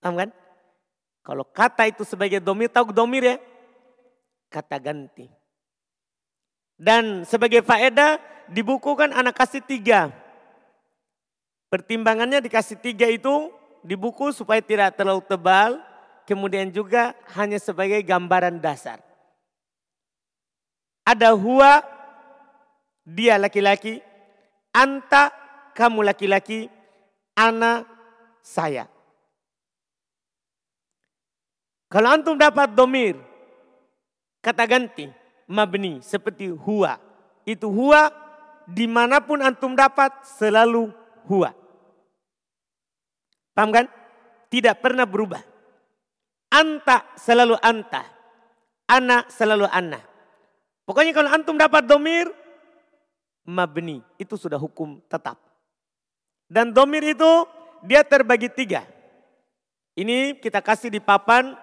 Paham 0.00 0.16
kan? 0.16 0.30
Kalau 1.22 1.46
kata 1.46 1.86
itu 1.86 2.02
sebagai 2.02 2.42
domir, 2.42 2.66
tahu 2.66 2.90
domir 2.90 3.22
ya? 3.22 3.36
Kata 4.50 4.74
ganti. 4.80 5.30
Dan 6.74 7.22
sebagai 7.22 7.62
faedah 7.62 8.18
di 8.50 8.58
buku 8.64 8.90
kan 8.98 9.14
anak 9.14 9.38
kasih 9.38 9.62
tiga. 9.62 10.10
Pertimbangannya 11.70 12.42
dikasih 12.42 12.76
tiga 12.82 13.06
itu 13.06 13.54
di 13.86 13.94
buku 13.94 14.34
supaya 14.34 14.58
tidak 14.58 14.98
terlalu 14.98 15.22
tebal. 15.24 15.78
Kemudian 16.22 16.70
juga 16.70 17.18
hanya 17.34 17.58
sebagai 17.58 17.98
gambaran 18.06 18.62
dasar. 18.62 19.02
Ada 21.02 21.34
huwa, 21.34 21.82
dia 23.02 23.34
laki-laki. 23.34 23.98
Anta, 24.70 25.34
kamu 25.74 26.06
laki-laki. 26.06 26.70
Ana, 27.34 27.82
saya. 28.38 28.86
Kalau 31.90 32.08
antum 32.08 32.38
dapat 32.38 32.72
domir, 32.72 33.20
kata 34.40 34.64
ganti, 34.64 35.12
mabni, 35.44 36.00
seperti 36.00 36.48
huwa. 36.48 36.96
Itu 37.44 37.68
huwa, 37.68 38.08
di 38.64 38.88
mana 38.88 39.20
pun 39.20 39.42
antum 39.44 39.76
dapat, 39.76 40.24
selalu 40.24 40.88
huwa. 41.28 41.52
Paham 43.52 43.68
kan? 43.74 43.86
Tidak 44.48 44.80
pernah 44.80 45.04
berubah. 45.04 45.51
Anta 46.52 47.08
selalu 47.16 47.56
anta. 47.64 48.04
Ana 48.84 49.24
selalu 49.32 49.64
ana. 49.72 50.04
Pokoknya 50.84 51.16
kalau 51.16 51.32
antum 51.32 51.56
dapat 51.56 51.88
domir, 51.88 52.28
mabni, 53.48 54.04
itu 54.20 54.36
sudah 54.36 54.60
hukum 54.60 55.00
tetap. 55.08 55.40
Dan 56.52 56.76
domir 56.76 57.00
itu 57.00 57.48
dia 57.80 58.04
terbagi 58.04 58.52
tiga. 58.52 58.84
Ini 59.96 60.36
kita 60.36 60.60
kasih 60.60 60.92
di 60.92 61.00
papan, 61.00 61.56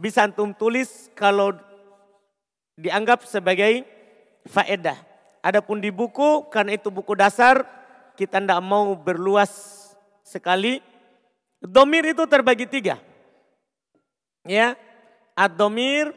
bisa 0.00 0.24
antum 0.24 0.56
tulis 0.56 1.12
kalau 1.12 1.52
dianggap 2.80 3.28
sebagai 3.28 3.84
faedah. 4.48 4.96
Adapun 5.42 5.82
di 5.82 5.92
buku, 5.92 6.48
karena 6.48 6.78
itu 6.78 6.88
buku 6.88 7.12
dasar, 7.18 7.66
kita 8.16 8.40
tidak 8.40 8.62
mau 8.64 8.94
berluas 8.96 9.50
sekali. 10.24 10.80
Domir 11.60 12.14
itu 12.14 12.24
terbagi 12.24 12.64
tiga. 12.64 13.11
Ya, 14.42 14.74
ad-domir 15.38 16.10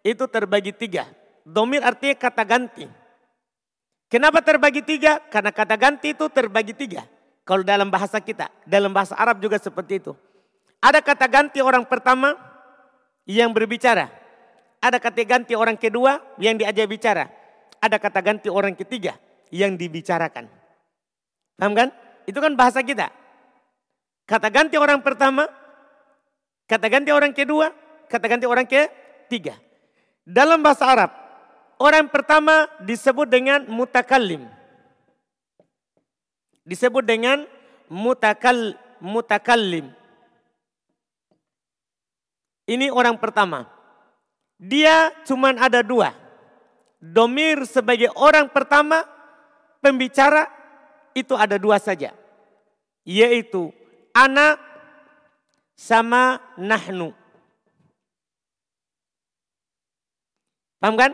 itu 0.00 0.24
terbagi 0.30 0.72
tiga. 0.72 1.08
Domir 1.44 1.84
artinya 1.84 2.16
kata 2.16 2.42
ganti. 2.42 2.84
Kenapa 4.06 4.40
terbagi 4.40 4.80
tiga? 4.82 5.18
Karena 5.28 5.50
kata 5.50 5.74
ganti 5.74 6.14
itu 6.14 6.26
terbagi 6.30 6.72
tiga. 6.72 7.04
Kalau 7.46 7.62
dalam 7.62 7.90
bahasa 7.90 8.18
kita, 8.18 8.50
dalam 8.66 8.90
bahasa 8.90 9.14
Arab 9.14 9.38
juga 9.38 9.58
seperti 9.58 10.02
itu. 10.02 10.12
Ada 10.82 11.02
kata 11.02 11.26
ganti 11.30 11.58
orang 11.62 11.86
pertama 11.86 12.34
yang 13.26 13.50
berbicara. 13.50 14.10
Ada 14.82 15.02
kata 15.02 15.22
ganti 15.26 15.54
orang 15.58 15.74
kedua 15.78 16.22
yang 16.38 16.58
diajak 16.58 16.86
bicara. 16.86 17.26
Ada 17.82 17.98
kata 17.98 18.20
ganti 18.22 18.48
orang 18.50 18.74
ketiga 18.74 19.18
yang 19.50 19.74
dibicarakan. 19.74 20.46
Paham 21.58 21.72
kan? 21.74 21.88
Itu 22.26 22.38
kan 22.42 22.54
bahasa 22.54 22.82
kita. 22.82 23.10
Kata 24.26 24.50
ganti 24.50 24.74
orang 24.74 25.02
pertama, 25.02 25.46
kata 26.66 26.86
ganti 26.90 27.10
orang 27.14 27.32
kedua, 27.32 27.70
kata 28.10 28.26
ganti 28.26 28.46
orang 28.46 28.66
ketiga. 28.66 29.54
Dalam 30.26 30.58
bahasa 30.62 30.84
Arab, 30.86 31.10
orang 31.78 32.10
pertama 32.10 32.66
disebut 32.82 33.30
dengan 33.30 33.62
mutakallim. 33.70 34.50
Disebut 36.66 37.06
dengan 37.06 37.46
mutakal 37.86 38.74
mutakallim. 38.98 39.94
Ini 42.66 42.90
orang 42.90 43.14
pertama. 43.22 43.70
Dia 44.58 45.14
cuma 45.22 45.54
ada 45.54 45.86
dua. 45.86 46.10
Domir 46.98 47.62
sebagai 47.70 48.10
orang 48.18 48.50
pertama, 48.50 49.06
pembicara 49.78 50.50
itu 51.14 51.38
ada 51.38 51.54
dua 51.54 51.78
saja. 51.78 52.10
Yaitu 53.06 53.70
ana 54.10 54.58
sama 55.76 56.40
nahnu. 56.56 57.12
Paham 60.80 60.96
kan? 60.96 61.12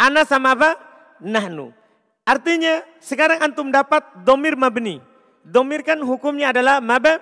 Ana 0.00 0.24
sama 0.24 0.56
apa? 0.56 0.80
Nahnu. 1.20 1.76
Artinya 2.24 2.80
sekarang 3.04 3.44
antum 3.44 3.68
dapat 3.68 4.00
domir 4.24 4.56
mabni. 4.56 5.04
Domir 5.44 5.84
kan 5.84 6.00
hukumnya 6.00 6.52
adalah 6.52 6.80
maba, 6.80 7.20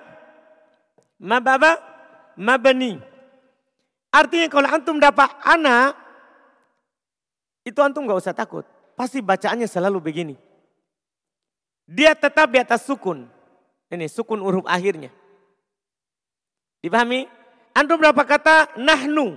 mababa, 1.19 1.79
mabani. 2.39 2.99
Artinya 4.09 4.47
kalau 4.49 4.67
antum 4.71 4.97
dapat 4.97 5.29
ana, 5.43 5.93
itu 7.63 7.79
antum 7.83 8.07
gak 8.07 8.19
usah 8.23 8.35
takut. 8.35 8.65
Pasti 8.95 9.23
bacaannya 9.23 9.67
selalu 9.67 9.99
begini. 10.03 10.35
Dia 11.87 12.13
tetap 12.13 12.51
di 12.51 12.59
atas 12.59 12.85
sukun. 12.85 13.25
Ini 13.89 14.05
sukun 14.11 14.43
huruf 14.43 14.67
akhirnya. 14.67 15.09
Dipahami? 16.79 17.27
Antum 17.75 17.99
berapa 17.99 18.23
kata 18.23 18.75
nahnu. 18.79 19.35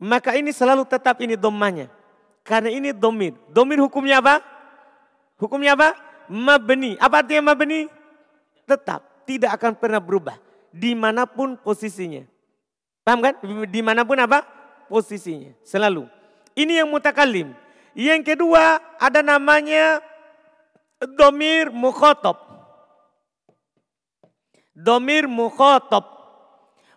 Maka 0.00 0.36
ini 0.36 0.52
selalu 0.52 0.84
tetap 0.84 1.20
ini 1.24 1.38
domanya. 1.38 1.88
Karena 2.44 2.68
ini 2.68 2.92
domir. 2.92 3.32
Domir 3.48 3.80
hukumnya 3.80 4.20
apa? 4.20 4.44
Hukumnya 5.40 5.72
apa? 5.72 5.96
Mabni. 6.28 7.00
Apa 7.00 7.24
artinya 7.24 7.54
mabni? 7.54 7.88
Tetap. 8.68 9.24
Tidak 9.24 9.48
akan 9.48 9.72
pernah 9.80 10.00
berubah. 10.04 10.36
Di 10.68 10.92
mana 10.92 11.24
pun 11.24 11.56
posisinya. 11.56 12.28
Paham 13.00 13.24
kan? 13.24 13.34
Di 13.68 13.80
mana 13.80 14.04
pun 14.04 14.20
apa? 14.20 14.44
Posisinya. 14.92 15.56
Selalu. 15.64 16.04
Ini 16.52 16.84
yang 16.84 16.88
mutakalim. 16.92 17.56
Yang 17.96 18.34
kedua 18.34 18.82
ada 19.00 19.24
namanya 19.24 20.04
domir 21.16 21.72
mukhotob. 21.72 22.36
Domir 24.74 25.24
mukhotob. 25.30 26.13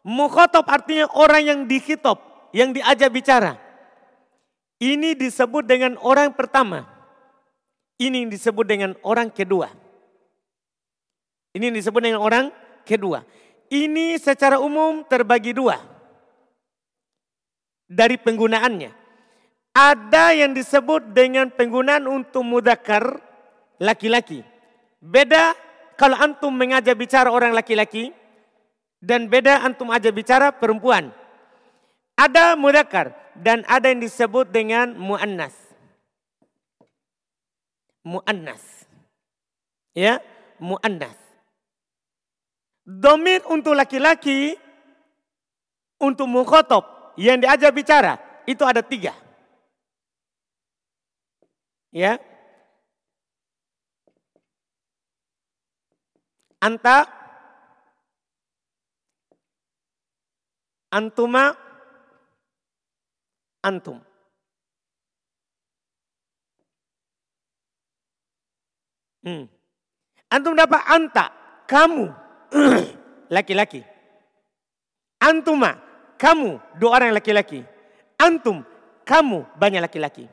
Mukhotob 0.07 0.63
artinya 0.71 1.11
orang 1.19 1.43
yang 1.43 1.59
dihitob 1.67 2.15
yang 2.55 2.71
diajak 2.71 3.11
bicara. 3.11 3.59
Ini 4.79 5.19
disebut 5.19 5.67
dengan 5.67 5.99
orang 5.99 6.31
pertama. 6.31 6.87
Ini 7.99 8.29
disebut 8.31 8.63
dengan 8.63 8.95
orang 9.03 9.27
kedua. 9.33 9.67
Ini 11.51 11.73
disebut 11.73 11.99
dengan 11.99 12.21
orang 12.21 12.53
kedua. 12.85 13.25
Ini 13.67 14.15
secara 14.21 14.61
umum 14.61 15.03
terbagi 15.03 15.51
dua. 15.51 15.81
Dari 17.89 18.15
penggunaannya. 18.15 18.93
Ada 19.75 20.33
yang 20.37 20.55
disebut 20.55 21.11
dengan 21.11 21.51
penggunaan 21.51 22.07
untuk 22.07 22.47
mudakar 22.47 23.19
laki-laki. 23.81 24.45
Beda 25.03 25.53
kalau 25.97 26.17
antum 26.17 26.53
mengajak 26.53 26.95
bicara 26.95 27.27
orang 27.33 27.51
laki-laki. 27.51 28.13
Dan 28.97 29.29
beda 29.29 29.61
antum 29.61 29.93
ajak 29.93 30.13
bicara 30.13 30.49
perempuan. 30.49 31.13
Ada 32.17 32.57
mudakar 32.57 33.13
dan 33.37 33.61
ada 33.69 33.93
yang 33.93 34.01
disebut 34.01 34.49
dengan 34.49 34.97
muannas. 34.97 35.53
Muannas. 38.01 38.63
Ya, 39.93 40.17
muannas. 40.57 41.17
Domir 42.87 43.45
untuk 43.51 43.77
laki-laki 43.77 44.55
untuk 46.01 46.25
mukhotob 46.25 47.13
yang 47.19 47.41
diajak 47.41 47.73
bicara 47.73 48.17
itu 48.47 48.63
ada 48.63 48.79
tiga. 48.81 49.13
Ya. 51.91 52.21
Anta, 56.57 57.05
antuma, 60.91 61.55
antum. 63.63 63.99
Hmm. 69.27 69.45
Antum 70.31 70.55
dapat 70.55 70.81
anta, 70.87 71.25
kamu, 71.67 72.11
laki-laki. 73.35 73.83
Antuma, 75.19 75.79
kamu, 76.15 76.59
dua 76.79 76.99
orang 76.99 77.11
laki-laki. 77.15 77.63
Antum, 78.19 78.63
kamu, 79.03 79.47
banyak 79.55 79.83
laki-laki. 79.83 80.27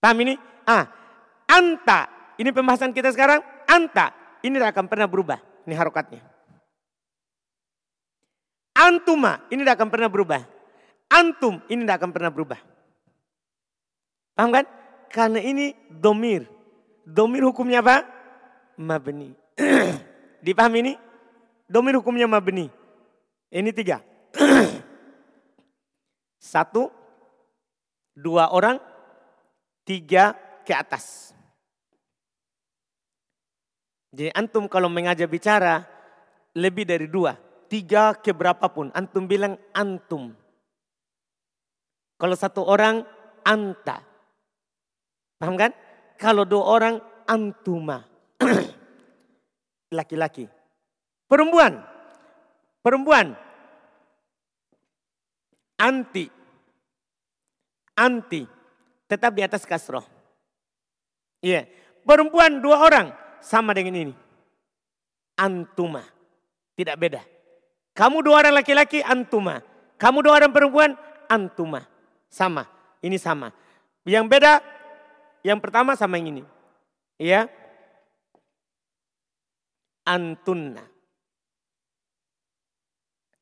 Paham 0.00 0.18
ini? 0.24 0.34
Ah, 0.66 0.88
anta, 1.46 2.08
ini 2.40 2.50
pembahasan 2.50 2.92
kita 2.92 3.12
sekarang. 3.12 3.40
Anta, 3.68 4.38
ini 4.42 4.58
tidak 4.58 4.74
akan 4.74 4.86
pernah 4.90 5.06
berubah. 5.06 5.38
Ini 5.62 5.74
harokatnya. 5.78 6.31
Antuma, 8.82 9.46
ini 9.54 9.62
tidak 9.62 9.78
akan 9.78 9.90
pernah 9.94 10.10
berubah 10.10 10.42
antum 11.12 11.60
ini 11.68 11.84
tidak 11.84 12.00
akan 12.00 12.10
pernah 12.10 12.32
berubah. 12.32 12.60
Paham 14.32 14.50
kan? 14.50 14.64
Karena 15.12 15.44
ini 15.44 15.76
domir. 15.92 16.48
Domir 17.04 17.44
hukumnya 17.44 17.84
apa? 17.84 18.08
Mabni. 18.80 19.36
Dipahami 20.46 20.78
ini? 20.80 20.92
Domir 21.68 22.00
hukumnya 22.00 22.24
mabni. 22.24 22.72
Ini 23.52 23.70
tiga. 23.76 24.00
Satu, 26.52 26.88
dua 28.16 28.48
orang, 28.50 28.80
tiga 29.84 30.32
ke 30.64 30.72
atas. 30.72 31.36
Jadi 34.12 34.32
antum 34.32 34.68
kalau 34.68 34.88
mengajak 34.88 35.28
bicara 35.28 35.84
lebih 36.52 36.84
dari 36.84 37.08
dua, 37.08 37.36
tiga 37.72 38.12
ke 38.12 38.36
berapapun, 38.36 38.92
antum 38.92 39.24
bilang 39.24 39.56
antum. 39.72 40.36
Kalau 42.20 42.36
satu 42.36 42.68
orang 42.68 43.00
anta. 43.48 44.04
Paham 45.40 45.56
kan? 45.56 45.72
Kalau 46.20 46.44
dua 46.44 46.64
orang 46.68 46.94
antuma. 47.24 48.04
Laki-laki. 49.96 50.46
Perempuan. 51.26 51.80
Perempuan. 52.84 53.34
Anti. 55.80 56.28
Anti. 57.98 58.46
Tetap 59.08 59.32
di 59.34 59.42
atas 59.42 59.66
kasroh. 59.66 60.06
Iya. 61.42 61.64
Yeah. 61.64 61.64
Perempuan 62.06 62.62
dua 62.62 62.86
orang. 62.86 63.10
Sama 63.42 63.74
dengan 63.74 63.98
ini. 63.98 64.14
Antuma. 65.34 66.06
Tidak 66.78 66.94
beda. 66.94 67.41
Kamu 67.92 68.24
dua 68.24 68.44
orang 68.44 68.56
laki-laki 68.56 69.04
antuma. 69.04 69.60
Kamu 70.00 70.24
dua 70.24 70.40
orang 70.40 70.52
perempuan 70.52 70.96
antuma. 71.28 71.84
Sama, 72.32 72.64
ini 73.04 73.20
sama. 73.20 73.52
Yang 74.08 74.24
beda, 74.32 74.52
yang 75.44 75.60
pertama 75.60 75.92
sama 75.92 76.16
yang 76.16 76.40
ini. 76.40 76.44
Ya. 77.20 77.46
antunna. 80.02 80.82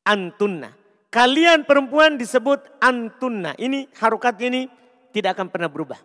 Antunna. 0.04 0.76
Kalian 1.08 1.64
perempuan 1.64 2.20
disebut 2.20 2.60
antunna. 2.82 3.56
Ini 3.56 3.88
harokat 3.98 4.36
ini 4.44 4.68
tidak 5.14 5.38
akan 5.38 5.48
pernah 5.48 5.70
berubah. 5.70 5.98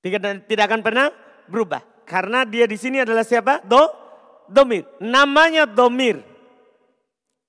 Tidak, 0.00 0.48
tidak 0.48 0.64
akan 0.66 0.80
pernah 0.80 1.06
berubah. 1.46 1.84
Karena 2.08 2.42
dia 2.42 2.66
di 2.66 2.74
sini 2.74 3.00
adalah 3.00 3.22
siapa? 3.22 3.62
Do, 3.62 3.86
domir. 4.50 4.88
Namanya 4.98 5.68
domir. 5.68 6.29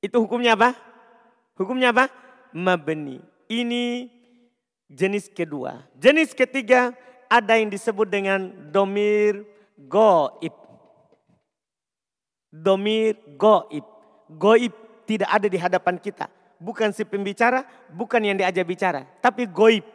Itu 0.02 0.26
hukumnya 0.26 0.58
apa? 0.58 0.74
Hukumnya 1.54 1.94
apa? 1.94 2.10
Mabni. 2.58 3.22
Ini 3.46 4.10
jenis 4.90 5.30
kedua. 5.30 5.86
Jenis 5.94 6.34
ketiga 6.34 6.92
ada 7.30 7.62
yang 7.62 7.70
disebut 7.70 8.10
dengan 8.10 8.50
domir 8.74 9.46
goib. 9.78 10.52
Domir 12.50 13.16
goib. 13.38 13.86
Goib 14.28 14.74
tidak 15.06 15.30
ada 15.30 15.48
di 15.48 15.58
hadapan 15.62 16.02
kita. 16.02 16.28
Bukan 16.58 16.90
si 16.94 17.06
pembicara, 17.06 17.62
bukan 17.94 18.26
yang 18.26 18.38
diajak 18.42 18.66
bicara. 18.66 19.06
Tapi 19.22 19.46
goib. 19.46 19.86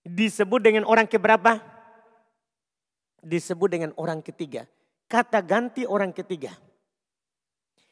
Disebut 0.00 0.60
dengan 0.64 0.88
orang 0.88 1.04
keberapa? 1.04 1.60
Disebut 3.20 3.68
dengan 3.68 3.90
orang 4.00 4.24
ketiga. 4.24 4.64
Kata 5.04 5.44
ganti 5.44 5.84
orang 5.84 6.16
ketiga. 6.16 6.56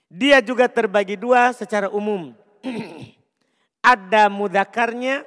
Dia 0.09 0.41
juga 0.41 0.69
terbagi 0.69 1.21
dua 1.21 1.53
secara 1.53 1.93
umum. 1.93 2.33
ada 3.85 4.33
mudakarnya 4.33 5.25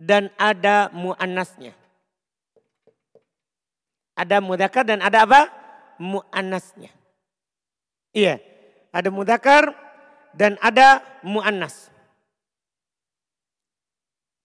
dan 0.00 0.32
ada 0.40 0.88
muannasnya. 0.92 1.76
Ada 4.18 4.42
mudakar 4.42 4.82
dan 4.82 4.98
ada 4.98 5.22
apa? 5.22 5.46
Muannasnya. 6.02 6.90
Iya, 8.10 8.42
ada 8.90 9.14
mudakar 9.14 9.70
dan 10.34 10.58
ada 10.58 11.04
muannas. 11.22 11.92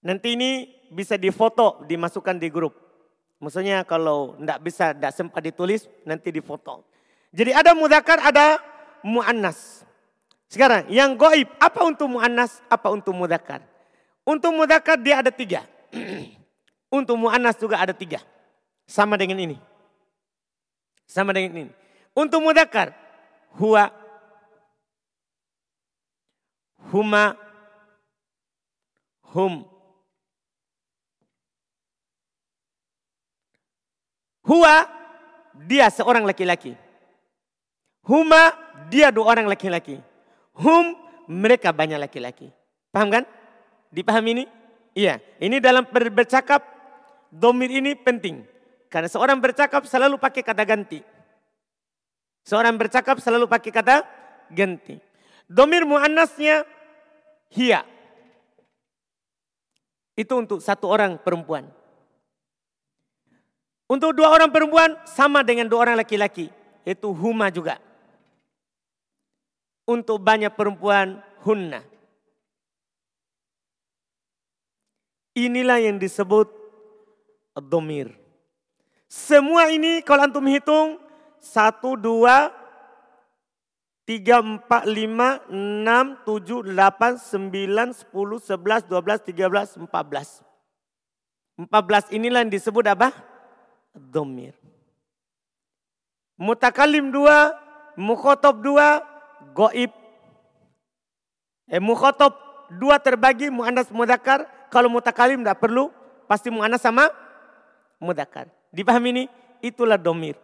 Nanti 0.03 0.35
ini 0.35 0.67
bisa 0.91 1.15
difoto, 1.15 1.81
dimasukkan 1.87 2.37
di 2.37 2.51
grup. 2.51 2.75
Maksudnya 3.39 3.81
kalau 3.87 4.35
tidak 4.37 4.59
bisa, 4.61 4.85
tidak 4.91 5.13
sempat 5.15 5.41
ditulis, 5.41 5.87
nanti 6.03 6.29
difoto. 6.29 6.85
Jadi 7.33 7.49
ada 7.49 7.73
mudakar, 7.73 8.21
ada 8.21 8.61
muannas. 9.01 9.81
Sekarang 10.45 10.85
yang 10.93 11.17
goib, 11.17 11.49
apa 11.57 11.81
untuk 11.81 12.05
muannas, 12.13 12.61
apa 12.69 12.93
untuk 12.93 13.17
mudakar? 13.17 13.65
Untuk 14.21 14.53
mudakar 14.53 15.01
dia 15.01 15.17
ada 15.17 15.33
tiga. 15.33 15.65
untuk 16.93 17.17
muannas 17.17 17.57
juga 17.57 17.81
ada 17.81 17.89
tiga. 17.89 18.21
Sama 18.85 19.17
dengan 19.17 19.41
ini. 19.41 19.57
Sama 21.09 21.33
dengan 21.33 21.57
ini. 21.57 21.73
Untuk 22.13 22.37
mudakar, 22.45 22.93
huwa, 23.57 23.89
huma, 26.93 27.33
hum. 29.33 29.65
Huwa, 34.45 34.85
dia 35.65 35.89
seorang 35.89 36.29
laki-laki. 36.29 36.82
Huma, 38.03 38.51
dia 38.91 39.09
dua 39.15 39.31
orang 39.31 39.47
laki-laki. 39.47 39.99
Hum, 40.59 40.95
mereka 41.27 41.71
banyak 41.71 41.95
laki-laki. 41.95 42.51
Paham 42.91 43.09
kan? 43.09 43.23
Dipahami 43.89 44.29
ini? 44.41 44.45
Iya, 44.93 45.23
ini 45.39 45.57
dalam 45.57 45.87
bercakap, 45.89 46.61
domir 47.31 47.71
ini 47.71 47.95
penting. 47.95 48.45
Karena 48.91 49.09
seorang 49.09 49.41
bercakap 49.41 49.87
selalu 49.89 50.21
pakai 50.21 50.45
kata 50.45 50.63
ganti. 50.67 51.01
Seorang 52.43 52.75
bercakap 52.75 53.17
selalu 53.23 53.47
pakai 53.47 53.71
kata 53.71 54.05
ganti. 54.51 54.99
Domir 55.47 55.87
muannasnya 55.87 56.67
hia. 57.55 57.87
Itu 60.13 60.37
untuk 60.37 60.61
satu 60.61 60.91
orang 60.91 61.17
perempuan. 61.17 61.71
Untuk 63.89 64.13
dua 64.13 64.29
orang 64.29 64.53
perempuan 64.53 64.93
sama 65.09 65.41
dengan 65.41 65.65
dua 65.65 65.89
orang 65.89 65.97
laki-laki. 65.97 66.51
Itu 66.85 67.15
huma 67.15 67.49
juga. 67.49 67.79
Untuk 69.83 70.23
banyak 70.23 70.55
perempuan 70.55 71.19
hunna. 71.43 71.83
Inilah 75.33 75.81
yang 75.81 75.99
disebut 75.99 76.47
domir. 77.67 78.13
Semua 79.09 79.69
ini 79.69 80.01
kalau 80.05 80.25
antum 80.25 80.45
hitung 80.45 81.01
satu, 81.41 81.99
dua, 81.99 82.53
tiga, 84.07 84.39
empat, 84.39 84.87
lima, 84.87 85.43
enam, 85.51 86.15
tujuh, 86.23 86.63
delapan, 86.63 87.19
sembilan, 87.19 87.91
sepuluh, 87.91 88.39
sebelas, 88.39 88.87
dua 88.87 89.03
belas, 89.03 89.19
tiga 89.19 89.51
belas, 89.51 89.75
empat 89.75 90.03
belas. 90.07 90.29
Empat 91.59 91.81
belas 91.85 92.05
inilah 92.09 92.41
yang 92.41 92.53
disebut 92.53 92.85
apa? 92.89 93.13
Domir. 93.93 94.57
Mutakalim 96.39 97.13
dua, 97.13 97.53
mukhotob 97.93 98.65
dua, 98.65 99.05
goib. 99.51 99.91
Eh, 101.67 101.81
mukhotob 101.83 102.31
dua 102.79 102.99
terbagi, 102.99 103.51
mu'anas 103.51 103.91
mudakar. 103.91 104.47
Kalau 104.71 104.87
mutakalim 104.89 105.43
tidak 105.43 105.59
perlu, 105.59 105.91
pasti 106.25 106.47
mu'anas 106.47 106.81
sama 106.81 107.11
mudakar. 107.99 108.47
Dipahami 108.73 109.09
ini? 109.11 109.23
Itulah 109.63 109.99
domir. 109.99 110.35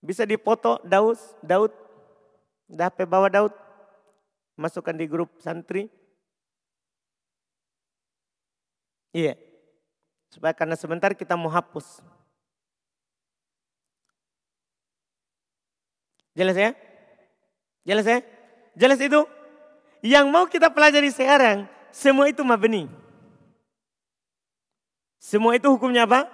Bisa 0.00 0.24
dipoto 0.24 0.80
Daud, 0.80 1.16
Daud, 1.44 1.72
dapat 2.64 3.04
bawa 3.04 3.28
Daud, 3.28 3.52
masukkan 4.56 4.96
di 4.96 5.04
grup 5.04 5.28
santri. 5.40 5.92
Iya, 9.10 9.34
supaya 10.30 10.54
karena 10.54 10.78
sebentar 10.78 11.10
kita 11.12 11.34
mau 11.34 11.50
hapus. 11.50 12.00
Jelas 16.38 16.56
ya? 16.56 16.70
Jelas 17.90 18.06
ya? 18.06 18.22
Jelas 18.78 19.02
itu? 19.02 19.26
Yang 19.98 20.26
mau 20.30 20.46
kita 20.46 20.70
pelajari 20.70 21.10
sekarang, 21.10 21.66
semua 21.90 22.30
itu 22.30 22.46
mabni. 22.46 22.86
Semua 25.18 25.58
itu 25.58 25.66
hukumnya 25.66 26.06
apa? 26.06 26.30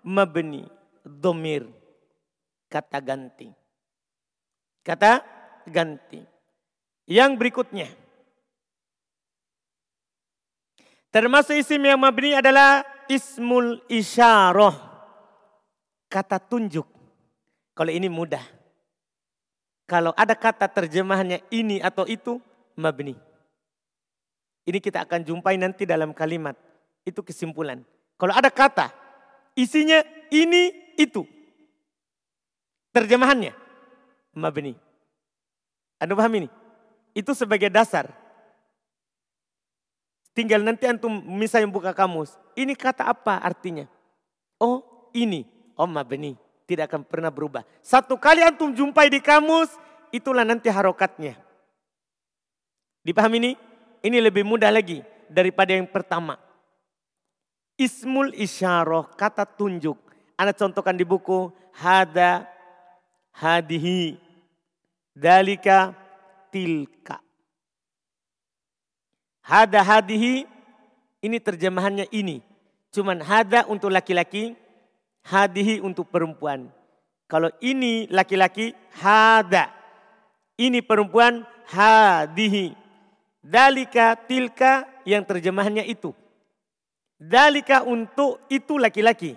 Mabni, 0.00 0.64
domir 1.04 1.68
kata 2.72 2.96
ganti. 3.04 3.52
Kata 4.80 5.20
ganti. 5.68 6.24
Yang 7.04 7.30
berikutnya. 7.36 7.88
Termasuk 11.12 11.60
isim 11.60 11.84
yang 11.84 12.00
mabni 12.00 12.32
adalah 12.32 12.82
ismul 13.04 13.84
isyarah. 13.92 14.74
Kata 16.08 16.40
tunjuk. 16.40 16.88
Kalau 17.76 17.92
ini 17.92 18.08
mudah. 18.08 18.55
Kalau 19.86 20.10
ada 20.18 20.34
kata 20.34 20.66
terjemahannya 20.66 21.46
ini 21.54 21.78
atau 21.78 22.02
itu, 22.10 22.42
mabni. 22.74 23.14
Ini 24.66 24.82
kita 24.82 25.06
akan 25.06 25.22
jumpai 25.22 25.54
nanti 25.54 25.86
dalam 25.86 26.10
kalimat. 26.10 26.58
Itu 27.06 27.22
kesimpulan. 27.22 27.86
Kalau 28.18 28.34
ada 28.34 28.50
kata, 28.50 28.90
isinya 29.54 30.02
ini, 30.34 30.74
itu. 30.98 31.22
Terjemahannya 32.90 33.54
mabni. 34.34 34.74
Anda 36.02 36.12
paham 36.12 36.34
ini? 36.44 36.48
Itu 37.16 37.32
sebagai 37.32 37.72
dasar. 37.72 38.12
Tinggal 40.36 40.60
nanti 40.60 40.84
antum 40.84 41.16
misalnya 41.24 41.72
buka 41.72 41.96
kamus. 41.96 42.36
Ini 42.52 42.76
kata 42.76 43.08
apa 43.08 43.40
artinya? 43.40 43.88
Oh 44.60 45.08
ini. 45.16 45.48
Oh 45.72 45.88
mabni. 45.88 46.36
Tidak 46.66 46.84
akan 46.90 47.06
pernah 47.06 47.30
berubah. 47.30 47.62
Satu 47.78 48.18
kali 48.18 48.42
antum 48.42 48.74
jumpai 48.74 49.06
di 49.06 49.22
kamus. 49.22 49.70
Itulah 50.10 50.42
nanti 50.42 50.66
harokatnya. 50.66 51.38
Dipahami 53.06 53.38
ini? 53.38 53.52
Ini 54.02 54.18
lebih 54.18 54.42
mudah 54.42 54.70
lagi 54.74 55.02
daripada 55.30 55.74
yang 55.74 55.86
pertama. 55.86 56.38
Ismul 57.78 58.34
isyarah, 58.34 59.06
kata 59.14 59.46
tunjuk. 59.46 59.94
Anda 60.34 60.50
contohkan 60.50 60.98
di 60.98 61.06
buku. 61.06 61.54
Hada 61.76 62.48
hadihi 63.36 64.16
dalika 65.12 65.92
tilka. 66.50 67.20
Hada 69.44 69.84
hadihi 69.86 70.48
ini 71.22 71.38
terjemahannya 71.38 72.10
ini. 72.10 72.42
Cuman 72.90 73.20
hada 73.20 73.68
untuk 73.68 73.92
laki-laki, 73.92 74.56
hadihi 75.26 75.82
untuk 75.82 76.06
perempuan. 76.08 76.70
Kalau 77.26 77.50
ini 77.58 78.06
laki-laki, 78.06 78.70
hada. 79.02 79.74
Ini 80.54 80.80
perempuan, 80.86 81.42
hadihi. 81.66 82.72
Dalika, 83.42 84.14
tilka 84.14 84.86
yang 85.02 85.26
terjemahannya 85.26 85.82
itu. 85.86 86.14
Dalika 87.18 87.82
untuk 87.82 88.42
itu 88.46 88.78
laki-laki. 88.78 89.34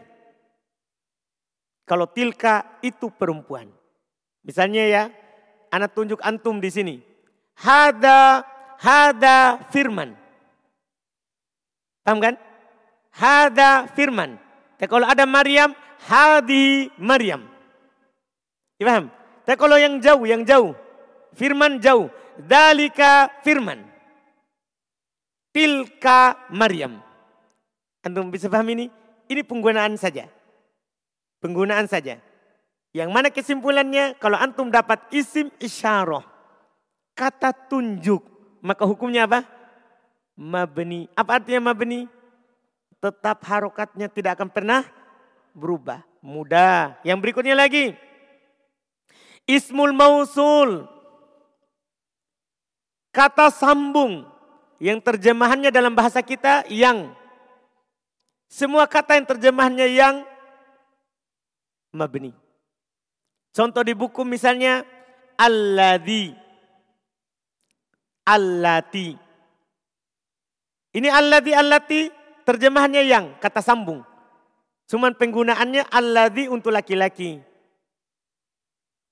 Kalau 1.89 2.05
tilka 2.05 2.77
itu 2.85 3.09
perempuan. 3.09 3.65
Misalnya 4.45 4.85
ya, 4.85 5.03
anak 5.73 5.97
tunjuk 5.97 6.21
antum 6.21 6.61
di 6.61 6.69
sini. 6.69 6.95
Hada, 7.57 8.45
hada 8.77 9.65
firman. 9.73 10.13
Paham 12.05 12.21
kan? 12.21 12.35
Hada 13.09 13.89
firman. 13.97 14.48
Tapi 14.79 14.87
kalau 14.87 15.03
ada 15.03 15.27
Maryam, 15.27 15.75
hadi 16.07 16.87
Maryam. 16.95 17.43
Ya 18.79 18.87
paham? 18.87 19.11
Tapi 19.43 19.57
kalau 19.59 19.75
yang 19.75 19.99
jauh, 19.99 20.23
yang 20.23 20.47
jauh. 20.47 20.71
Firman 21.35 21.83
jauh. 21.83 22.07
Dalika 22.39 23.27
firman. 23.43 23.83
Tilka 25.51 26.47
Maryam. 26.47 27.03
Antum 28.07 28.31
bisa 28.31 28.47
paham 28.47 28.71
ini? 28.71 28.87
Ini 29.27 29.43
penggunaan 29.43 29.99
saja. 29.99 30.31
Penggunaan 31.43 31.91
saja. 31.91 32.23
Yang 32.95 33.09
mana 33.11 33.27
kesimpulannya? 33.35 34.15
Kalau 34.15 34.39
antum 34.39 34.71
dapat 34.71 35.11
isim 35.11 35.51
isyarah. 35.59 36.23
Kata 37.19 37.51
tunjuk. 37.51 38.23
Maka 38.63 38.87
hukumnya 38.87 39.27
apa? 39.27 39.43
Mabni. 40.39 41.11
Apa 41.19 41.43
artinya 41.43 41.75
mabni? 41.75 42.07
Tetap 42.99 43.39
harokatnya 43.47 44.11
tidak 44.11 44.35
akan 44.35 44.51
pernah 44.51 44.83
berubah. 45.55 46.03
Mudah. 46.19 46.99
Yang 47.07 47.17
berikutnya 47.23 47.55
lagi. 47.55 47.95
Ismul 49.47 49.95
mausul. 49.95 50.83
Kata 53.15 53.47
sambung. 53.55 54.27
Yang 54.83 54.99
terjemahannya 55.03 55.71
dalam 55.71 55.95
bahasa 55.95 56.19
kita 56.19 56.67
yang. 56.67 57.15
Semua 58.51 58.83
kata 58.83 59.15
yang 59.15 59.27
terjemahannya 59.27 59.87
yang 59.87 60.15
mabni. 61.95 62.35
Contoh 63.55 63.81
di 63.81 63.95
buku 63.95 64.27
misalnya 64.27 64.83
alladhi. 65.39 66.35
Allati. 68.27 69.15
Ini 70.93 71.09
alladhi 71.09 71.53
allati 71.53 72.18
terjemahannya 72.49 73.05
yang 73.05 73.37
kata 73.37 73.61
sambung. 73.61 74.01
Cuman 74.89 75.13
penggunaannya 75.13 75.85
alladhi 75.93 76.49
untuk 76.49 76.73
laki-laki. 76.73 77.37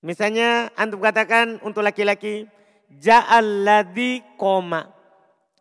Misalnya 0.01 0.73
antum 0.73 0.97
katakan 0.97 1.61
untuk 1.61 1.85
laki-laki 1.85 2.49
ja'alladhi 2.89 4.25
koma. 4.41 4.89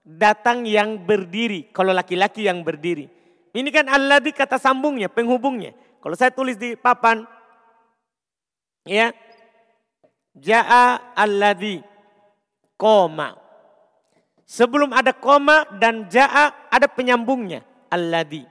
Datang 0.01 0.65
yang 0.65 1.05
berdiri. 1.05 1.69
Kalau 1.69 1.93
laki-laki 1.93 2.49
yang 2.49 2.65
berdiri. 2.65 3.12
Ini 3.53 3.69
kan 3.69 3.93
alladhi 3.93 4.33
kata 4.33 4.57
sambungnya, 4.57 5.12
penghubungnya. 5.12 5.77
Kalau 6.01 6.17
saya 6.17 6.33
tulis 6.33 6.57
di 6.57 6.81
papan, 6.81 7.29
ya, 8.89 9.12
Ja'a 10.37 11.17
alladhi 11.17 11.81
koma. 12.77 13.46
Sebelum 14.47 14.95
ada 14.95 15.11
koma 15.11 15.67
dan 15.77 16.07
ja'a 16.07 16.71
ada 16.71 16.87
penyambungnya. 16.87 17.67
Alladhi. 17.91 18.47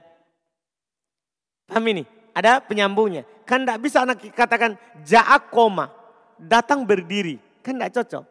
Paham 1.64 1.84
ini? 1.88 2.04
Ada 2.36 2.60
penyambungnya. 2.60 3.24
Kan 3.48 3.64
tidak 3.64 3.80
bisa 3.80 4.04
anak 4.04 4.20
katakan 4.36 4.76
ja'a 5.02 5.40
koma. 5.40 5.88
Datang 6.36 6.84
berdiri. 6.84 7.40
Kan 7.64 7.80
tidak 7.80 7.96
cocok. 7.96 8.24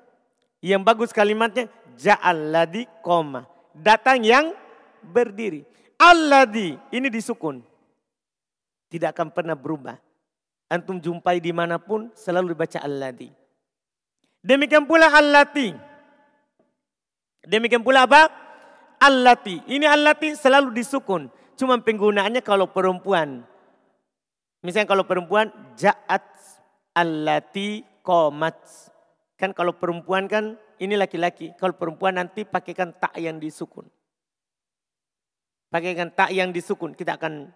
Yang 0.61 0.81
bagus 0.85 1.09
kalimatnya 1.09 1.65
alladhi 2.21 2.85
koma. 3.01 3.49
Datang 3.73 4.21
yang 4.21 4.53
berdiri. 5.01 5.65
Alladhi 5.97 6.77
ini 6.93 7.09
disukun 7.09 7.65
tidak 8.95 9.17
akan 9.17 9.27
pernah 9.33 9.59
berubah. 9.59 9.99
Antum 10.71 10.97
jumpai 10.97 11.43
di 11.43 11.51
mana 11.51 11.77
pun 11.77 12.09
selalu 12.17 12.55
dibaca 12.55 12.79
alladhi. 12.81 13.29
Demikian 14.39 14.87
pula 14.87 15.11
allati. 15.11 15.75
Demikian 17.45 17.85
pula 17.85 18.09
apa? 18.09 18.29
Allati. 18.99 19.61
Ini 19.69 19.85
allati 19.85 20.33
selalu 20.33 20.73
disukun. 20.73 21.29
Cuma 21.55 21.77
penggunaannya 21.79 22.41
kalau 22.41 22.69
perempuan. 22.69 23.45
Misalnya 24.65 24.89
kalau 24.89 25.05
perempuan 25.05 25.53
ja'at 25.77 26.25
allati 26.97 27.85
komat. 28.01 28.57
Kan 29.37 29.53
kalau 29.53 29.77
perempuan 29.77 30.25
kan 30.25 30.57
ini 30.81 30.97
laki-laki. 30.97 31.53
Kalau 31.55 31.77
perempuan 31.77 32.17
nanti 32.17 32.43
pakaikan 32.43 32.91
tak 32.97 33.13
yang 33.21 33.37
disukun. 33.37 33.85
Pakaikan 35.69 36.09
tak 36.11 36.33
yang 36.33 36.49
disukun. 36.49 36.97
Kita 36.97 37.19
akan 37.19 37.51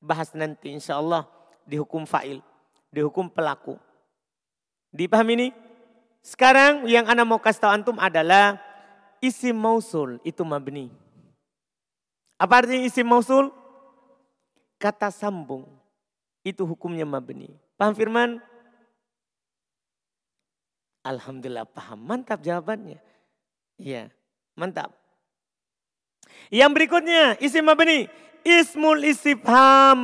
bahas 0.00 0.32
nanti 0.36 0.72
insya 0.72 1.00
Allah 1.00 1.26
di 1.64 1.80
hukum 1.80 2.04
fa'il, 2.04 2.38
di 2.92 3.00
hukum 3.00 3.32
pelaku. 3.32 3.74
Dipahami 4.94 5.32
ini? 5.34 5.48
Sekarang 6.24 6.86
yang 6.88 7.04
Anda 7.04 7.26
mau 7.26 7.40
kasih 7.42 7.66
tahu 7.66 7.72
antum 7.72 7.96
adalah 8.00 8.56
isi 9.24 9.50
mausul 9.56 10.20
itu 10.20 10.44
mabni. 10.44 10.92
Apa 12.36 12.60
artinya 12.60 12.84
isi 12.84 13.00
mausul? 13.00 13.48
Kata 14.76 15.08
sambung. 15.08 15.64
Itu 16.44 16.68
hukumnya 16.68 17.08
mabni. 17.08 17.56
Paham 17.80 17.96
firman? 17.96 18.30
Alhamdulillah 21.00 21.64
paham. 21.64 22.04
Mantap 22.04 22.44
jawabannya. 22.44 23.00
Iya, 23.80 24.12
mantap. 24.52 24.92
Yang 26.52 26.70
berikutnya, 26.76 27.40
isi 27.40 27.64
mabni. 27.64 28.12
Ismul 28.44 29.08
istifham. 29.08 30.00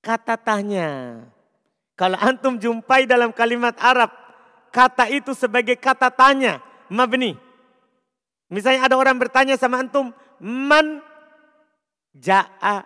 Kata 0.00 0.40
tanya. 0.40 1.20
Kalau 1.92 2.16
antum 2.16 2.56
jumpai 2.56 3.04
dalam 3.04 3.36
kalimat 3.36 3.76
Arab. 3.76 4.08
Kata 4.72 5.12
itu 5.12 5.36
sebagai 5.36 5.76
kata 5.76 6.08
tanya. 6.08 6.64
Mabni. 6.88 7.49
Misalnya 8.50 8.90
ada 8.90 8.98
orang 8.98 9.14
bertanya 9.16 9.54
sama 9.54 9.78
antum. 9.78 10.10
Man 10.42 10.98
ja'a. 12.18 12.82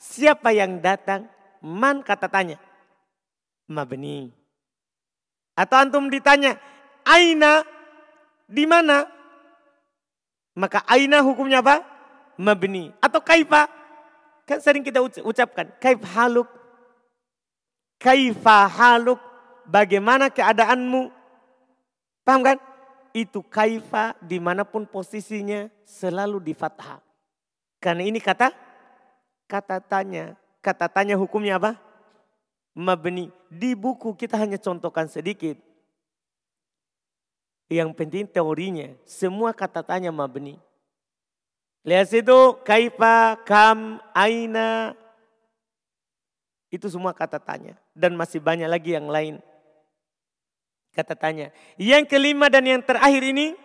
Siapa 0.00 0.50
yang 0.56 0.80
datang? 0.80 1.28
Man 1.60 2.00
kata 2.00 2.26
tanya. 2.26 2.56
Mabni. 3.68 4.32
Atau 5.52 5.76
antum 5.76 6.08
ditanya. 6.08 6.56
Aina. 7.04 7.62
Di 8.48 8.64
mana? 8.64 9.04
Maka 10.56 10.84
aina 10.88 11.20
hukumnya 11.20 11.60
apa? 11.60 11.84
mabni. 12.40 12.90
Atau 12.98 13.20
kaifa. 13.20 13.68
Kan 14.48 14.58
sering 14.58 14.82
kita 14.82 14.98
ucapkan. 15.04 15.70
Kaif 15.78 16.00
haluk. 16.16 16.48
Kaifa 18.00 18.66
haluk. 18.66 19.20
Bagaimana 19.68 20.32
keadaanmu. 20.32 21.12
Paham 22.26 22.42
kan? 22.42 22.58
Itu 23.12 23.44
kaifa 23.44 24.16
di 24.24 24.40
mana 24.40 24.64
pun 24.64 24.88
posisinya 24.88 25.68
selalu 25.84 26.40
di 26.40 26.52
fathah. 26.56 27.00
Karena 27.76 28.08
ini 28.08 28.16
kata 28.16 28.52
kata 29.44 29.84
tanya. 29.84 30.32
Kata 30.64 30.88
tanya 30.88 31.14
hukumnya 31.20 31.60
apa? 31.60 31.76
Mabni. 32.72 33.28
Di 33.52 33.76
buku 33.76 34.16
kita 34.16 34.40
hanya 34.40 34.56
contohkan 34.56 35.10
sedikit. 35.12 35.60
Yang 37.68 37.90
penting 37.92 38.24
teorinya. 38.24 38.96
Semua 39.04 39.52
kata 39.52 39.84
tanya 39.84 40.08
mabni. 40.08 40.56
Lihat 41.82 42.14
situ, 42.14 42.62
kaifa, 42.62 43.42
kam, 43.42 43.98
aina. 44.14 44.94
Itu 46.70 46.86
semua 46.86 47.10
kata 47.10 47.42
tanya. 47.42 47.74
Dan 47.92 48.14
masih 48.14 48.38
banyak 48.38 48.70
lagi 48.70 48.94
yang 48.94 49.10
lain. 49.10 49.42
Kata 50.92 51.16
tanya. 51.16 51.48
Yang 51.80 52.12
kelima 52.12 52.52
dan 52.52 52.68
yang 52.68 52.82
terakhir 52.84 53.24
ini. 53.24 53.56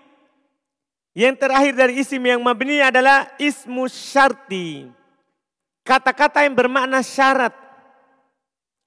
Yang 1.12 1.36
terakhir 1.44 1.74
dari 1.76 1.94
isim 2.00 2.24
yang 2.24 2.40
mabni 2.40 2.80
adalah 2.80 3.28
ismu 3.36 3.90
syarti. 3.90 4.88
Kata-kata 5.84 6.46
yang 6.48 6.56
bermakna 6.56 7.04
syarat. 7.04 7.52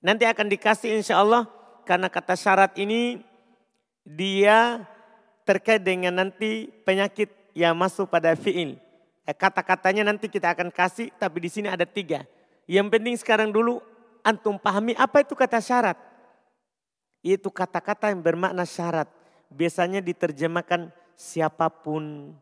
Nanti 0.00 0.24
akan 0.24 0.46
dikasih 0.48 0.96
insya 0.96 1.20
Allah. 1.20 1.44
Karena 1.84 2.08
kata 2.08 2.38
syarat 2.38 2.72
ini 2.78 3.20
dia 4.06 4.86
terkait 5.44 5.82
dengan 5.82 6.14
nanti 6.14 6.70
penyakit 6.86 7.28
yang 7.52 7.74
masuk 7.74 8.08
pada 8.08 8.32
fi'il. 8.38 8.78
Eh, 9.26 9.36
kata-katanya 9.36 10.06
nanti 10.06 10.30
kita 10.30 10.54
akan 10.54 10.72
kasih, 10.72 11.10
tapi 11.18 11.44
di 11.44 11.50
sini 11.50 11.68
ada 11.68 11.84
tiga. 11.84 12.24
Yang 12.70 12.86
penting 12.94 13.14
sekarang 13.18 13.50
dulu 13.50 13.82
antum 14.22 14.56
pahami 14.56 14.94
apa 14.94 15.26
itu 15.26 15.34
kata 15.34 15.58
syarat. 15.58 15.98
Yaitu 17.20 17.52
kata-kata 17.52 18.12
yang 18.12 18.24
bermakna 18.24 18.64
syarat. 18.64 19.08
Biasanya 19.50 20.00
diterjemahkan 20.00 20.94
siapa 21.18 21.68
pun, 21.68 22.32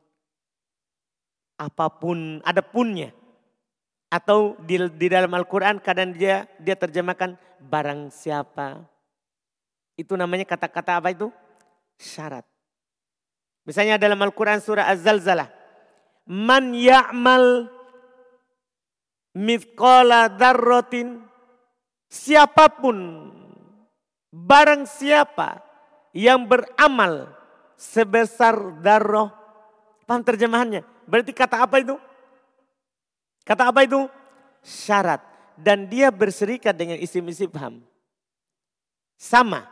apa 1.59 1.87
pun, 1.91 2.39
ada 2.47 2.63
punnya. 2.63 3.11
Atau 4.09 4.57
di, 4.65 4.81
di 4.97 5.07
dalam 5.11 5.29
Al-Quran 5.35 5.83
kadang 5.83 6.15
dia 6.17 6.49
dia 6.63 6.77
terjemahkan 6.79 7.37
barang 7.61 8.09
siapa. 8.15 8.87
Itu 9.99 10.15
namanya 10.15 10.47
kata-kata 10.47 11.03
apa 11.03 11.11
itu? 11.11 11.29
Syarat. 11.99 12.47
Misalnya 13.67 13.99
dalam 14.01 14.17
Al-Quran 14.23 14.63
surah 14.63 14.89
Az-Zalzalah 14.89 15.51
man 16.25 16.73
ya'mal 16.73 17.69
mithqala 19.37 20.33
darrotin 20.33 21.29
Siapa 22.09 22.73
pun, 22.73 23.29
barang 24.33 24.85
siapa 24.85 25.63
yang 26.13 26.45
beramal 26.45 27.31
sebesar 27.79 28.83
darah. 28.83 29.33
Paham 30.09 30.25
terjemahannya? 30.25 30.83
Berarti 31.05 31.33
kata 31.37 31.63
apa 31.63 31.79
itu? 31.79 31.97
Kata 33.45 33.69
apa 33.69 33.85
itu? 33.85 34.09
Syarat. 34.65 35.21
Dan 35.59 35.91
dia 35.91 36.09
berserikat 36.13 36.75
dengan 36.75 36.97
isim-isim 36.97 37.51
paham. 37.51 37.83
Sama 39.19 39.67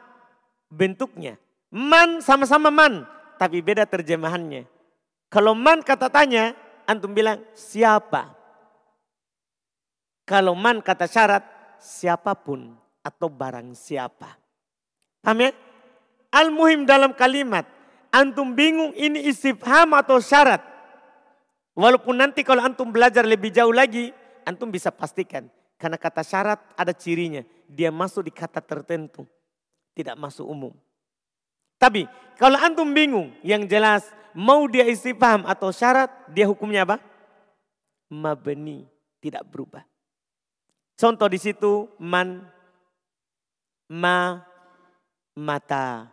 bentuknya. 0.69 1.39
Man 1.73 2.21
sama-sama 2.21 2.69
man. 2.69 3.05
Tapi 3.37 3.61
beda 3.61 3.85
terjemahannya. 3.85 4.65
Kalau 5.29 5.53
man 5.53 5.85
kata 5.85 6.09
tanya, 6.09 6.57
antum 6.89 7.13
bilang 7.13 7.43
siapa. 7.53 8.33
Kalau 10.27 10.57
man 10.59 10.81
kata 10.83 11.07
syarat, 11.07 11.45
siapa 11.79 12.35
pun 12.35 12.75
atau 13.05 13.29
barang 13.31 13.77
siapa. 13.77 14.46
Ya? 15.27 15.51
Al-muhim 16.31 16.87
dalam 16.87 17.11
kalimat. 17.11 17.67
Antum 18.15 18.55
bingung 18.55 18.95
ini 18.95 19.27
istifham 19.27 19.93
atau 19.99 20.23
syarat. 20.23 20.63
Walaupun 21.77 22.17
nanti 22.17 22.41
kalau 22.47 22.65
antum 22.65 22.89
belajar 22.89 23.27
lebih 23.27 23.53
jauh 23.53 23.75
lagi, 23.75 24.15
antum 24.47 24.71
bisa 24.71 24.89
pastikan. 24.95 25.51
Karena 25.77 26.01
kata 26.01 26.25
syarat 26.25 26.63
ada 26.73 26.95
cirinya. 26.97 27.45
Dia 27.69 27.93
masuk 27.93 28.25
di 28.25 28.33
kata 28.33 28.65
tertentu. 28.65 29.29
Tidak 29.93 30.17
masuk 30.17 30.49
umum. 30.49 30.73
Tapi 31.77 32.09
kalau 32.41 32.57
antum 32.57 32.89
bingung, 32.89 33.33
yang 33.45 33.69
jelas 33.69 34.09
mau 34.33 34.65
dia 34.69 34.89
istifham 34.89 35.45
atau 35.45 35.69
syarat, 35.69 36.09
dia 36.33 36.49
hukumnya 36.49 36.89
apa? 36.89 36.97
Mabni, 38.09 38.89
tidak 39.21 39.45
berubah. 39.49 39.85
Contoh 40.97 41.29
di 41.29 41.37
situ 41.37 41.93
man, 42.01 42.41
ma, 43.93 44.41
mata. 45.37 46.09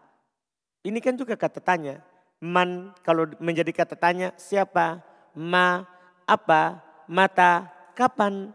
Ini 0.84 1.00
kan 1.00 1.16
juga 1.16 1.40
kata 1.40 1.64
tanya. 1.64 2.04
Man 2.44 2.92
kalau 3.08 3.32
menjadi 3.40 3.72
kata 3.72 3.96
tanya 3.96 4.36
siapa? 4.36 5.00
Ma, 5.32 5.88
apa, 6.28 6.84
mata, 7.08 7.72
kapan? 7.96 8.52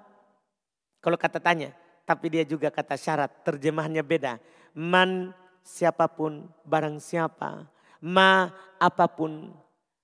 Kalau 1.01 1.17
kata 1.17 1.41
tanya. 1.41 1.73
Tapi 2.05 2.29
dia 2.29 2.45
juga 2.45 2.69
kata 2.69 3.01
syarat. 3.01 3.33
Terjemahannya 3.49 4.05
beda. 4.05 4.37
Man 4.77 5.33
siapa 5.65 6.05
pun, 6.05 6.53
barang 6.69 7.01
siapa. 7.01 7.65
Ma 8.05 8.53
apa 8.77 9.09
pun. 9.09 9.57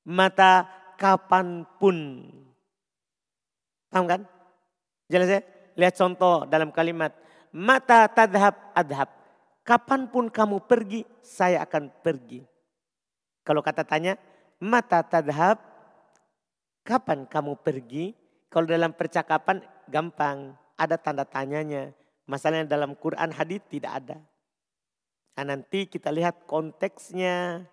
Mata 0.05 0.64
kapan 0.96 1.68
pun. 1.77 2.29
Paham 3.92 4.05
kan? 4.09 4.20
Jelas 5.12 5.29
ya? 5.29 5.40
Lihat 5.77 5.94
contoh 5.94 6.48
dalam 6.48 6.72
kalimat. 6.72 7.12
Mata 7.55 8.09
tadhab 8.11 8.57
adhab 8.74 9.24
kapan 9.64 10.07
pun 10.12 10.29
kamu 10.29 10.68
pergi, 10.68 11.03
saya 11.24 11.64
akan 11.64 11.90
pergi. 12.05 12.44
Kalau 13.42 13.64
kata 13.64 13.83
tanya, 13.83 14.20
mata 14.61 15.00
tadhab, 15.00 15.59
kapan 16.85 17.24
kamu 17.24 17.59
pergi? 17.64 18.12
Kalau 18.53 18.68
dalam 18.68 18.94
percakapan 18.94 19.64
gampang, 19.90 20.55
ada 20.77 21.00
tanda 21.00 21.27
tanyanya. 21.27 21.90
Masalahnya 22.24 22.68
dalam 22.68 22.94
Quran 22.94 23.35
hadis 23.35 23.61
tidak 23.66 24.05
ada. 24.05 24.18
Nah, 25.35 25.44
nanti 25.44 25.90
kita 25.90 26.14
lihat 26.14 26.46
konteksnya, 26.46 27.66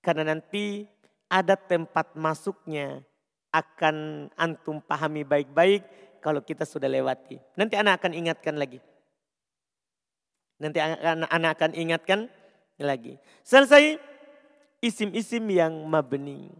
karena 0.00 0.32
nanti 0.32 0.88
ada 1.28 1.54
tempat 1.54 2.16
masuknya 2.16 3.04
akan 3.52 4.26
antum 4.34 4.80
pahami 4.80 5.22
baik-baik 5.22 5.84
kalau 6.24 6.40
kita 6.40 6.64
sudah 6.64 6.88
lewati. 6.88 7.36
Nanti 7.54 7.76
anak 7.76 8.00
akan 8.00 8.16
ingatkan 8.16 8.56
lagi. 8.56 8.80
Nanti 10.62 10.78
anak 10.78 11.58
akan 11.58 11.74
ingatkan 11.74 12.30
lagi. 12.78 13.18
Selesai 13.42 13.98
isim-isim 14.78 15.42
yang 15.50 15.74
mabni. 15.90 16.54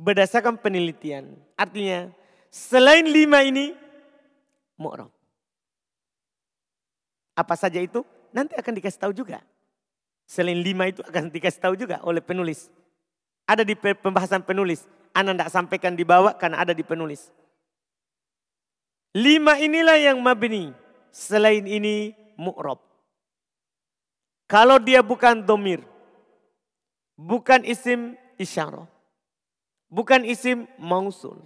Berdasarkan 0.00 0.56
penelitian. 0.56 1.36
Artinya 1.52 2.08
selain 2.48 3.04
lima 3.04 3.44
ini 3.44 3.76
mu'rab. 4.80 5.12
Apa 7.36 7.60
saja 7.60 7.76
itu 7.76 8.00
nanti 8.32 8.56
akan 8.56 8.72
dikasih 8.80 9.00
tahu 9.04 9.12
juga. 9.12 9.44
Selain 10.24 10.56
lima 10.56 10.88
itu 10.88 11.04
akan 11.04 11.28
dikasih 11.28 11.60
tahu 11.60 11.76
juga 11.76 12.00
oleh 12.08 12.24
penulis. 12.24 12.72
Ada 13.44 13.68
di 13.68 13.76
pembahasan 13.76 14.40
penulis. 14.40 14.88
Anda 15.12 15.36
tidak 15.36 15.52
sampaikan 15.52 15.92
di 15.92 16.08
bawah 16.08 16.32
karena 16.40 16.64
ada 16.64 16.72
di 16.72 16.80
penulis. 16.80 17.28
Lima 19.12 19.60
inilah 19.60 20.00
yang 20.00 20.18
mabni. 20.24 20.72
Selain 21.14 21.62
ini 21.62 22.10
mu'rob. 22.34 22.82
Kalau 24.50 24.82
dia 24.82 24.98
bukan 24.98 25.46
domir, 25.46 25.86
bukan 27.14 27.62
isim 27.62 28.18
isyarah, 28.34 28.90
bukan 29.86 30.26
isim 30.26 30.66
mausul, 30.74 31.38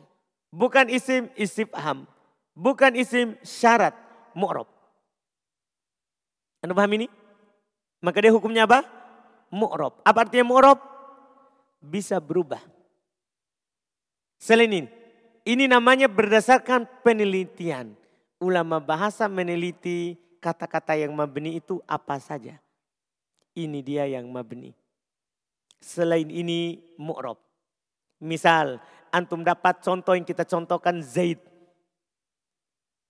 bukan 0.48 0.88
isim 0.88 1.28
istifham, 1.36 2.08
bukan 2.56 2.96
isim 2.96 3.36
syarat, 3.44 3.92
mu'rob. 4.32 4.72
Anda 6.64 6.72
paham 6.72 6.96
ini? 6.96 7.06
Maka 8.00 8.24
dia 8.24 8.32
hukumnya 8.32 8.64
apa? 8.64 8.88
Mu'rob. 9.52 10.00
Apa 10.00 10.24
artinya 10.24 10.48
mu'rob? 10.48 10.80
Bisa 11.84 12.16
berubah. 12.24 12.64
Selain 14.40 14.72
ini. 14.72 14.88
Ini 15.44 15.68
namanya 15.68 16.08
berdasarkan 16.08 16.88
penelitian 17.04 17.97
ulama 18.38 18.78
bahasa 18.78 19.26
meneliti 19.26 20.18
kata-kata 20.38 20.94
yang 20.94 21.14
mabni 21.14 21.58
itu 21.58 21.82
apa 21.84 22.18
saja. 22.22 22.58
Ini 23.54 23.78
dia 23.82 24.06
yang 24.06 24.30
mabni. 24.30 24.74
Selain 25.82 26.26
ini 26.30 26.78
mu'rob. 26.98 27.38
Misal, 28.18 28.82
antum 29.14 29.42
dapat 29.42 29.82
contoh 29.82 30.14
yang 30.14 30.26
kita 30.26 30.42
contohkan 30.46 31.02
Zaid. 31.02 31.38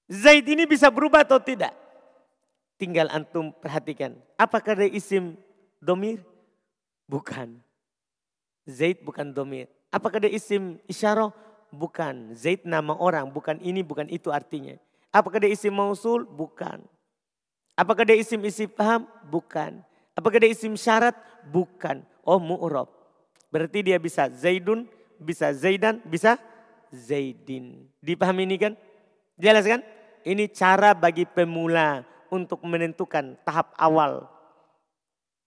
Zaid 0.08 0.44
ini 0.48 0.64
bisa 0.64 0.88
berubah 0.88 1.24
atau 1.24 1.40
tidak? 1.40 1.72
Tinggal 2.80 3.12
antum 3.12 3.52
perhatikan. 3.52 4.16
Apakah 4.40 4.76
dia 4.84 4.88
isim 4.88 5.36
domir? 5.80 6.24
Bukan. 7.04 7.60
Zaid 8.68 9.04
bukan 9.04 9.32
domir. 9.32 9.68
Apakah 9.88 10.24
dia 10.24 10.32
isim 10.32 10.80
isyarah? 10.88 11.32
Bukan. 11.68 12.32
Zaid 12.36 12.64
nama 12.64 12.96
orang, 12.96 13.28
bukan 13.28 13.60
ini, 13.60 13.84
bukan 13.84 14.08
itu 14.08 14.32
artinya. 14.32 14.76
Apakah 15.08 15.40
dia 15.40 15.50
isim 15.52 15.72
mausul? 15.72 16.28
Bukan. 16.28 16.84
Apakah 17.78 18.04
dia 18.04 18.18
isim 18.18 18.42
isi 18.44 18.66
paham? 18.66 19.06
Bukan. 19.30 19.80
Apakah 20.18 20.42
dia 20.42 20.50
isim 20.50 20.74
syarat? 20.74 21.14
Bukan. 21.46 22.02
Oh 22.26 22.42
mu'rob. 22.42 22.90
Berarti 23.48 23.80
dia 23.80 23.96
bisa 23.96 24.28
Zaidun, 24.28 24.84
bisa 25.16 25.48
Zaidan, 25.54 26.02
bisa 26.04 26.36
Zaidin. 26.92 27.88
Dipahami 28.04 28.44
ini 28.44 28.56
kan? 28.60 28.74
Jelas 29.38 29.64
kan? 29.64 29.80
Ini 30.26 30.50
cara 30.52 30.92
bagi 30.92 31.24
pemula 31.24 32.04
untuk 32.28 32.60
menentukan 32.66 33.38
tahap 33.46 33.72
awal. 33.80 34.28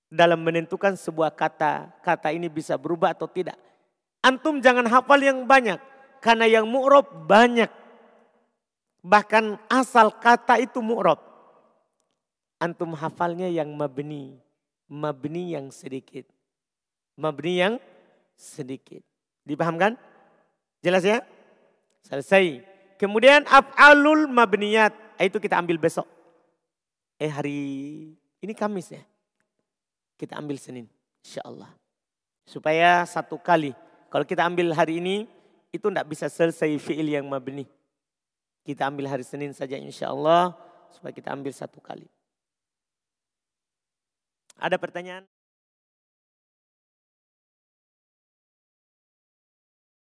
Dalam 0.10 0.41
menentukan 0.41 0.97
sebuah 0.97 1.36
kata. 1.38 2.02
Kata 2.02 2.34
ini 2.34 2.50
bisa 2.50 2.80
berubah 2.80 3.13
atau 3.13 3.30
tidak. 3.30 3.60
Antum 4.24 4.63
jangan 4.63 4.88
hafal 4.89 5.21
yang 5.21 5.45
banyak. 5.45 5.78
Karena 6.24 6.47
yang 6.50 6.65
mu'rob 6.65 7.28
banyak. 7.28 7.81
Bahkan 9.01 9.57
asal 9.65 10.13
kata 10.13 10.61
itu 10.61 10.77
mu'rob. 10.77 11.17
Antum 12.61 12.93
hafalnya 12.93 13.49
yang 13.49 13.73
mabni. 13.73 14.37
Mabni 14.85 15.57
yang 15.57 15.73
sedikit. 15.73 16.29
Mabni 17.17 17.57
yang 17.57 17.81
sedikit. 18.37 19.01
Dipahamkan? 19.41 19.97
Jelas 20.85 21.01
ya? 21.01 21.25
Selesai. 22.06 22.62
Kemudian 23.02 23.45
af'alul 23.49 24.29
mabniyat. 24.29 24.93
Itu 25.17 25.41
kita 25.41 25.58
ambil 25.58 25.81
besok. 25.81 26.06
Eh 27.17 27.29
hari 27.29 27.58
ini 28.41 28.54
Kamis 28.54 28.93
ya. 28.93 29.02
Kita 30.17 30.37
ambil 30.37 30.62
Senin. 30.62 30.85
Insya 31.25 31.41
Allah. 31.41 31.73
Supaya 32.45 33.02
satu 33.10 33.41
kali. 33.41 33.73
Kalau 34.13 34.25
kita 34.25 34.45
ambil 34.45 34.69
hari 34.77 35.02
ini. 35.02 35.25
Itu 35.71 35.87
tidak 35.87 36.12
bisa 36.12 36.27
selesai 36.27 36.67
fi'il 36.83 37.15
yang 37.15 37.25
mabni. 37.31 37.63
Kita 38.62 38.85
ambil 38.85 39.09
hari 39.09 39.25
Senin 39.25 39.51
saja 39.57 39.77
insya 39.77 40.13
Allah 40.13 40.53
supaya 40.93 41.09
kita 41.09 41.33
ambil 41.33 41.49
satu 41.49 41.81
kali. 41.81 42.05
Ada 44.62 44.77
pertanyaan? 44.77 45.25